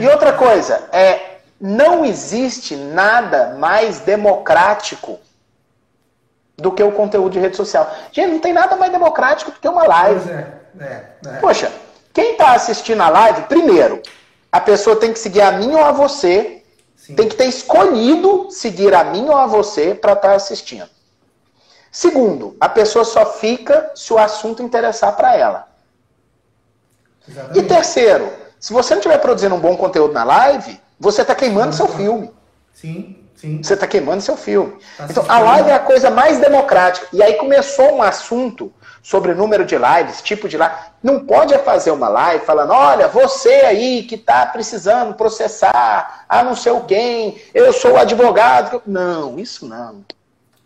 [0.00, 5.18] E outra coisa, é, não existe nada mais democrático
[6.56, 7.92] do que o conteúdo de rede social.
[8.12, 10.30] Gente, não tem nada mais democrático do que uma live.
[10.30, 11.36] É, é, é.
[11.40, 11.70] Poxa,
[12.12, 14.00] quem está assistindo a live, primeiro,
[14.50, 16.62] a pessoa tem que seguir a mim ou a você.
[16.96, 17.16] Sim.
[17.16, 20.88] Tem que ter escolhido seguir a mim ou a você para estar tá assistindo.
[21.90, 25.68] Segundo, a pessoa só fica se o assunto interessar para ela.
[27.28, 27.58] Exatamente.
[27.58, 31.74] E terceiro, se você não estiver produzindo um bom conteúdo na live, você está queimando
[31.74, 32.32] seu filme.
[32.72, 33.23] Sim.
[33.36, 33.62] Sim.
[33.62, 34.78] Você está queimando seu filme.
[34.96, 37.06] Tá então, a live é a coisa mais democrática.
[37.12, 38.72] E aí começou um assunto
[39.02, 40.74] sobre número de lives, tipo de live.
[41.02, 46.56] Não pode fazer uma live falando, olha, você aí que está precisando processar a não
[46.56, 48.82] sei quem, eu sou o advogado.
[48.86, 50.04] Não, isso não.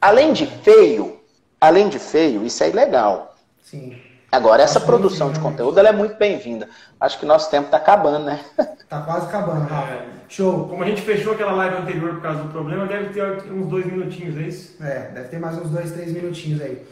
[0.01, 1.21] Além de feio,
[1.61, 3.35] além de feio, isso é ilegal.
[3.65, 4.08] Sim.
[4.31, 6.69] Agora, essa produção de conteúdo ela é muito bem-vinda.
[7.01, 8.45] Acho que nosso tempo está acabando, né?
[8.79, 9.93] Está quase acabando, Rafa.
[9.93, 10.09] É.
[10.29, 10.69] Show.
[10.69, 13.87] Como a gente fechou aquela live anterior por causa do problema, deve ter uns dois
[13.87, 14.83] minutinhos, é isso?
[14.83, 16.87] É, deve ter mais uns dois, três minutinhos aí.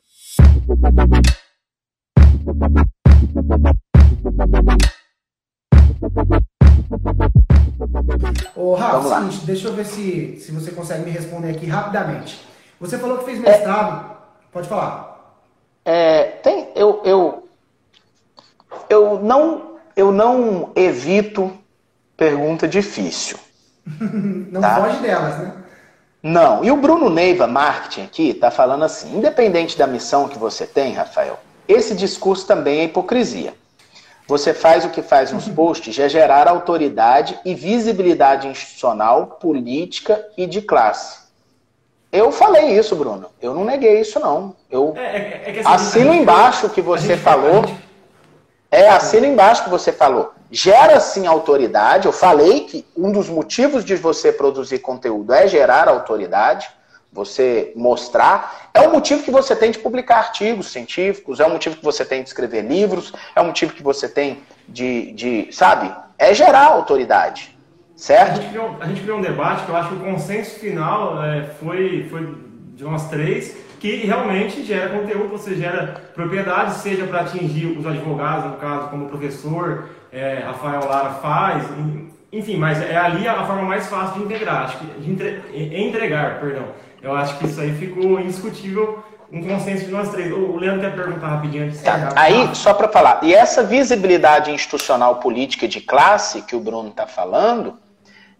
[8.54, 12.40] Ô, Rafa, seguinte, deixa eu ver se, se você consegue me responder aqui rapidamente.
[12.80, 14.12] Você falou que fez mestrado.
[14.12, 14.16] É,
[14.50, 15.05] Pode falar.
[15.88, 17.48] É, tem, eu, eu,
[18.90, 21.56] eu, não, eu não evito
[22.16, 23.38] pergunta difícil.
[24.50, 24.82] não tá?
[24.82, 25.54] foge delas, né?
[26.20, 26.64] Não.
[26.64, 30.92] E o Bruno Neiva Marketing aqui está falando assim: independente da missão que você tem,
[30.92, 33.54] Rafael, esse discurso também é hipocrisia.
[34.26, 40.48] Você faz o que faz nos posts é gerar autoridade e visibilidade institucional, política e
[40.48, 41.25] de classe.
[42.12, 43.26] Eu falei isso, Bruno.
[43.40, 44.54] Eu não neguei isso, não.
[44.70, 47.64] Eu é, é, é assim, assino embaixo o que você falou.
[48.70, 52.06] É, assino embaixo o que você falou gera sim autoridade.
[52.06, 56.68] Eu falei que um dos motivos de você produzir conteúdo é gerar autoridade,
[57.12, 58.70] você mostrar.
[58.74, 62.04] É o motivo que você tem de publicar artigos científicos, é o motivo que você
[62.04, 65.94] tem de escrever livros, é o motivo que você tem de, de sabe?
[66.18, 67.55] É gerar autoridade.
[67.96, 68.32] Certo?
[68.32, 71.24] A gente, criou, a gente criou um debate que eu acho que o consenso final
[71.24, 72.36] é, foi, foi
[72.74, 78.52] de umas três que realmente gera conteúdo, você gera propriedade, seja para atingir os advogados,
[78.52, 81.64] no caso, como o professor é, Rafael Lara faz,
[82.32, 86.40] enfim, mas é ali a forma mais fácil de integrar, acho que de entre, entregar,
[86.40, 86.68] perdão.
[87.02, 90.32] Eu acho que isso aí ficou indiscutível um consenso de nós três.
[90.32, 95.16] O Leandro quer perguntar rapidinho antes tá, Aí, só para falar, e essa visibilidade institucional
[95.16, 97.74] política de classe que o Bruno está falando,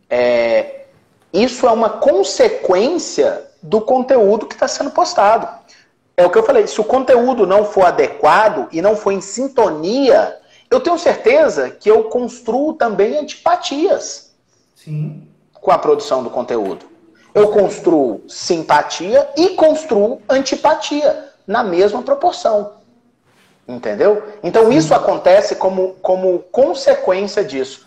[0.08, 0.86] é,
[1.32, 5.48] isso é uma consequência do conteúdo que está sendo postado.
[6.16, 9.20] É o que eu falei, se o conteúdo não for adequado e não for em
[9.20, 10.38] sintonia,
[10.70, 14.32] eu tenho certeza que eu construo também antipatias
[14.74, 15.28] Sim.
[15.52, 16.86] com a produção do conteúdo.
[17.34, 22.72] Eu construo simpatia e construo antipatia na mesma proporção.
[23.68, 24.22] Entendeu?
[24.42, 27.86] Então isso acontece como, como consequência disso.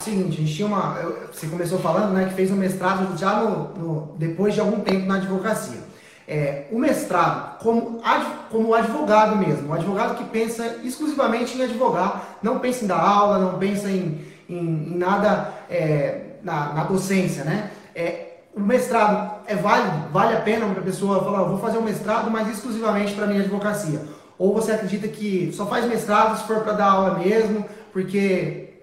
[0.00, 0.94] Seguinte, a gente tinha uma.
[1.32, 5.06] Você começou falando né, que fez um mestrado já no, no depois de algum tempo
[5.06, 5.78] na advocacia.
[6.26, 12.38] É, o mestrado, como, ad, como advogado mesmo, um advogado que pensa exclusivamente em advogar,
[12.42, 17.44] não pensa em dar aula, não pensa em, em, em nada é, na, na, docência,
[17.44, 17.70] né?
[17.94, 18.25] É,
[18.56, 22.30] o mestrado é válido, vale a pena para a pessoa falar, vou fazer um mestrado,
[22.30, 24.00] mas exclusivamente para minha advocacia.
[24.38, 27.64] Ou você acredita que só faz mestrado se for para dar aula mesmo?
[27.92, 28.80] Porque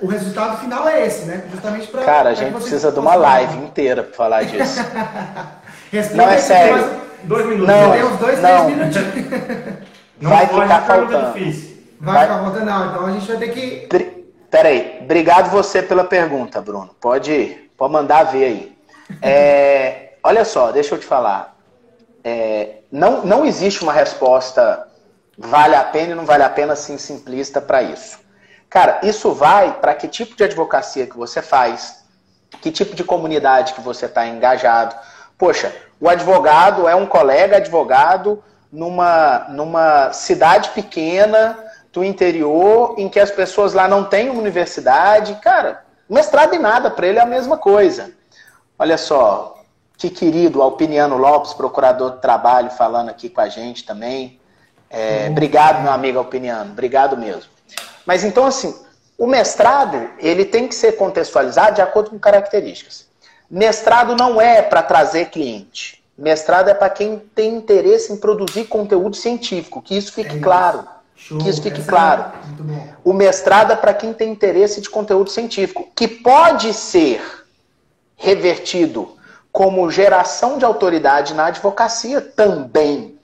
[0.00, 1.44] o resultado final é esse, né?
[1.52, 2.02] Justamente para.
[2.02, 4.80] Cara, a gente precisa de uma live inteira para falar disso.
[6.14, 6.84] não é sério.
[7.24, 7.68] Dois minutos.
[7.68, 8.64] Não, Temos dois, não.
[8.64, 9.74] três minutinhos.
[10.20, 11.32] Não vai ficar pergunta faltando.
[11.38, 11.76] difícil.
[12.00, 12.90] Vai Vai- ficar faltando, não.
[12.90, 14.24] Então a gente vai ter que.
[14.50, 16.90] Peraí, obrigado você pela pergunta, Bruno.
[17.00, 18.71] Pode, pode mandar ver aí.
[19.20, 21.56] É, olha só, deixa eu te falar.
[22.24, 24.86] É, não, não existe uma resposta
[25.36, 28.20] vale a pena e não vale a pena assim simplista para isso.
[28.68, 32.04] Cara, isso vai para que tipo de advocacia que você faz,
[32.60, 34.94] que tipo de comunidade que você está engajado.
[35.36, 41.58] Poxa, o advogado é um colega advogado numa, numa cidade pequena
[41.92, 45.34] do interior em que as pessoas lá não têm universidade.
[45.42, 48.12] Cara, mestrado em nada para ele é a mesma coisa.
[48.82, 49.62] Olha só,
[49.96, 54.40] que querido, Alpiniano Lopes, procurador de trabalho, falando aqui com a gente também.
[54.90, 57.48] É, obrigado, meu amigo Alpiniano, obrigado mesmo.
[58.04, 58.74] Mas então, assim,
[59.16, 63.06] o mestrado, ele tem que ser contextualizado de acordo com características.
[63.48, 66.02] Mestrado não é para trazer cliente.
[66.18, 70.42] Mestrado é para quem tem interesse em produzir conteúdo científico, que isso fique É isso.
[70.42, 70.88] claro.
[71.14, 71.38] Show.
[71.38, 72.32] Que isso fique é claro.
[72.58, 72.88] Bom.
[73.04, 77.41] O mestrado é para quem tem interesse de conteúdo científico, que pode ser
[78.22, 79.18] revertido
[79.50, 83.18] como geração de autoridade na advocacia também.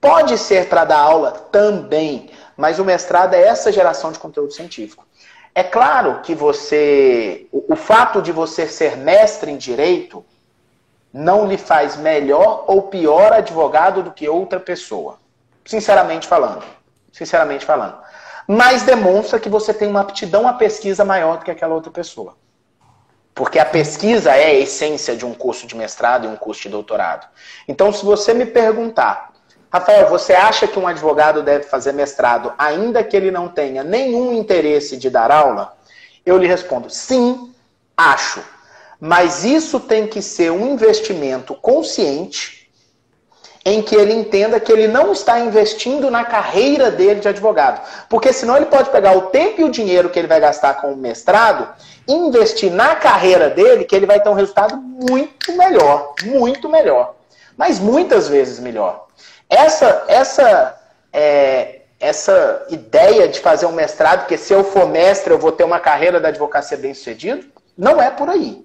[0.00, 5.06] Pode ser para dar aula também, mas o mestrado é essa geração de conteúdo científico.
[5.54, 10.24] É claro que você, o, o fato de você ser mestre em direito
[11.12, 15.18] não lhe faz melhor ou pior advogado do que outra pessoa.
[15.64, 16.64] Sinceramente falando.
[17.12, 17.98] Sinceramente falando.
[18.48, 22.34] Mas demonstra que você tem uma aptidão à pesquisa maior do que aquela outra pessoa.
[23.34, 26.68] Porque a pesquisa é a essência de um curso de mestrado e um curso de
[26.68, 27.26] doutorado.
[27.66, 29.32] Então, se você me perguntar,
[29.72, 34.32] Rafael, você acha que um advogado deve fazer mestrado ainda que ele não tenha nenhum
[34.32, 35.76] interesse de dar aula?
[36.26, 37.52] Eu lhe respondo, sim,
[37.96, 38.42] acho.
[39.00, 42.59] Mas isso tem que ser um investimento consciente
[43.64, 47.80] em que ele entenda que ele não está investindo na carreira dele de advogado.
[48.08, 50.92] Porque senão ele pode pegar o tempo e o dinheiro que ele vai gastar com
[50.92, 51.68] o mestrado
[52.08, 56.14] investir na carreira dele, que ele vai ter um resultado muito melhor.
[56.24, 57.14] Muito melhor.
[57.56, 59.06] Mas muitas vezes melhor.
[59.48, 60.80] Essa, essa,
[61.12, 65.64] é, essa ideia de fazer um mestrado, que se eu for mestre eu vou ter
[65.64, 67.44] uma carreira da advocacia bem sucedida,
[67.76, 68.64] não é por aí.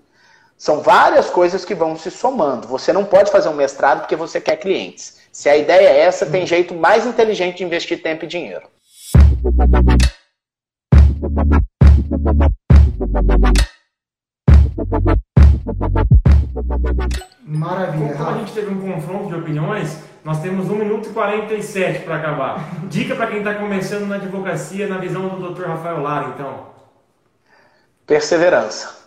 [0.57, 2.67] São várias coisas que vão se somando.
[2.67, 5.17] Você não pode fazer um mestrado porque você quer clientes.
[5.31, 8.65] Se a ideia é essa, tem jeito mais inteligente de investir tempo e dinheiro.
[17.43, 22.05] Maravilha, Como a gente teve um confronto de opiniões, nós temos 1 minuto e 47
[22.05, 22.87] para acabar.
[22.87, 25.65] Dica para quem está começando na advocacia, na visão do Dr.
[25.65, 26.67] Rafael Lara, então.
[28.07, 29.04] Perseverança.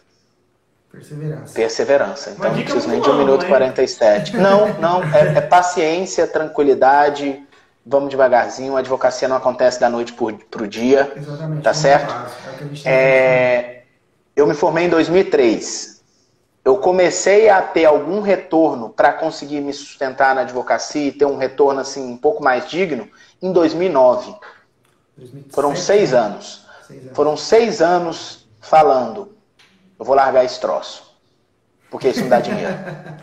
[0.90, 1.54] Perseverança.
[1.54, 2.30] Perseverança.
[2.30, 3.50] Então não preciso nem de 1 boa, minuto e hein?
[3.52, 4.36] 47.
[4.36, 5.02] Não, não.
[5.14, 7.42] É, é paciência, tranquilidade.
[7.84, 8.76] Vamos devagarzinho.
[8.76, 11.12] A advocacia não acontece da noite para o dia.
[11.16, 11.62] Exatamente.
[11.62, 12.14] Tá Como certo?
[12.14, 13.82] é tem É,
[14.34, 15.98] eu me formei em 2003.
[16.64, 21.38] Eu comecei a ter algum retorno para conseguir me sustentar na advocacia e ter um
[21.38, 23.08] retorno assim um pouco mais digno
[23.40, 24.34] em 2009.
[25.16, 26.18] 2007, Foram seis né?
[26.18, 26.66] anos.
[26.86, 27.16] Seis anos.
[27.16, 29.37] Foram seis anos falando.
[29.98, 31.08] Eu vou largar esse troço.
[31.90, 32.74] Porque isso não dá dinheiro.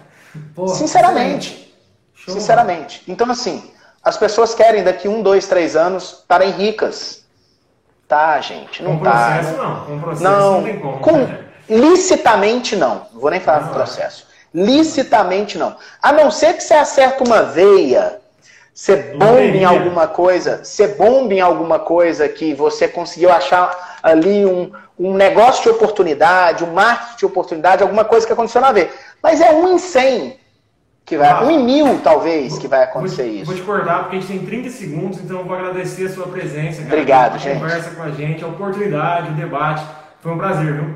[0.53, 1.73] Pô, Sinceramente.
[2.13, 2.33] Show.
[2.33, 3.03] Sinceramente.
[3.07, 3.71] Então, assim,
[4.03, 7.23] as pessoas querem daqui um, dois, três anos estarem ricas.
[8.07, 8.83] Tá, gente?
[8.83, 9.11] Não com tá.
[9.11, 10.99] processo não, com processo Não, não, tem como.
[10.99, 11.45] com, né?
[11.67, 13.07] licitamente não.
[13.11, 14.27] Não vou nem falar do processo.
[14.53, 15.75] Licitamente não.
[16.01, 18.21] A não ser que você acerta uma veia,
[18.75, 24.45] você bombe em alguma coisa, você bombe em alguma coisa que você conseguiu achar ali
[24.45, 24.69] um,
[24.99, 28.89] um negócio de oportunidade, um marketing de oportunidade, alguma coisa que aconteceu na veia.
[29.23, 30.37] Mas é um em cem
[31.05, 31.43] que vai, Ah.
[31.43, 33.45] um em mil talvez que vai Vou acontecer te, isso.
[33.45, 36.27] vou te cortar porque a gente tem 30 segundos, então eu vou agradecer a sua
[36.27, 36.81] presença.
[36.81, 37.59] cara, Obrigado, a gente.
[37.59, 39.85] conversa com a gente, a oportunidade, o debate.
[40.21, 40.95] Foi um prazer, viu?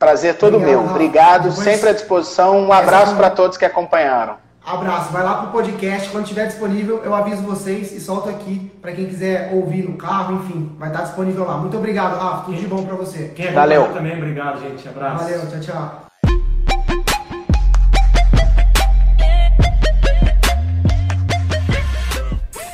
[0.00, 0.90] Prazer todo Obrigado, meu.
[0.90, 2.58] Obrigado, Depois- sempre à disposição.
[2.58, 4.36] Um abraço para todos que acompanharam.
[4.68, 8.92] Abraço, vai lá pro podcast, quando estiver disponível eu aviso vocês e solto aqui para
[8.92, 11.56] quem quiser ouvir no carro, enfim, vai estar disponível lá.
[11.56, 13.32] Muito obrigado, Rafa, tudo de bom para você.
[13.34, 13.84] Quem Valeu.
[13.84, 14.86] acompanhou também, obrigado, gente.
[14.86, 15.24] Abraço.
[15.24, 16.08] Valeu, tchau, tchau.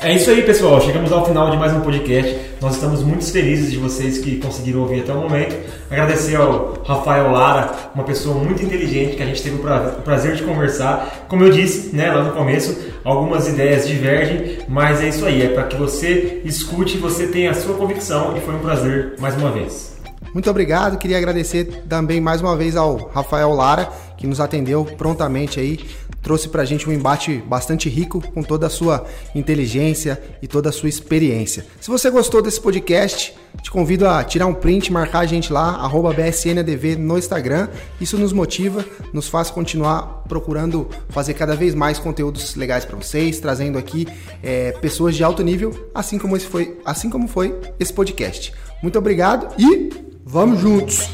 [0.07, 0.79] É isso aí, pessoal.
[0.81, 2.37] Chegamos ao final de mais um podcast.
[2.61, 5.55] Nós estamos muito felizes de vocês que conseguiram ouvir até o momento.
[5.89, 10.01] Agradecer ao Rafael Lara, uma pessoa muito inteligente que a gente teve o pra- o
[10.03, 11.25] prazer de conversar.
[11.27, 15.49] Como eu disse né, lá no começo, algumas ideias divergem, mas é isso aí, é
[15.49, 19.49] para que você escute, você tenha a sua convicção e foi um prazer mais uma
[19.51, 19.95] vez.
[20.31, 25.59] Muito obrigado, queria agradecer também mais uma vez ao Rafael Lara, que nos atendeu prontamente
[25.59, 25.79] aí,
[26.21, 29.05] trouxe pra gente um embate bastante rico com toda a sua
[29.35, 31.65] inteligência e toda a sua experiência.
[31.79, 35.87] Se você gostou desse podcast, te convido a tirar um print, marcar a gente lá,
[35.87, 37.67] BSNADV no Instagram.
[38.01, 43.39] Isso nos motiva, nos faz continuar procurando fazer cada vez mais conteúdos legais para vocês,
[43.39, 44.07] trazendo aqui
[44.41, 48.51] é, pessoas de alto nível, assim como, esse foi, assim como foi esse podcast.
[48.81, 49.91] Muito obrigado e
[50.25, 51.07] vamos juntos!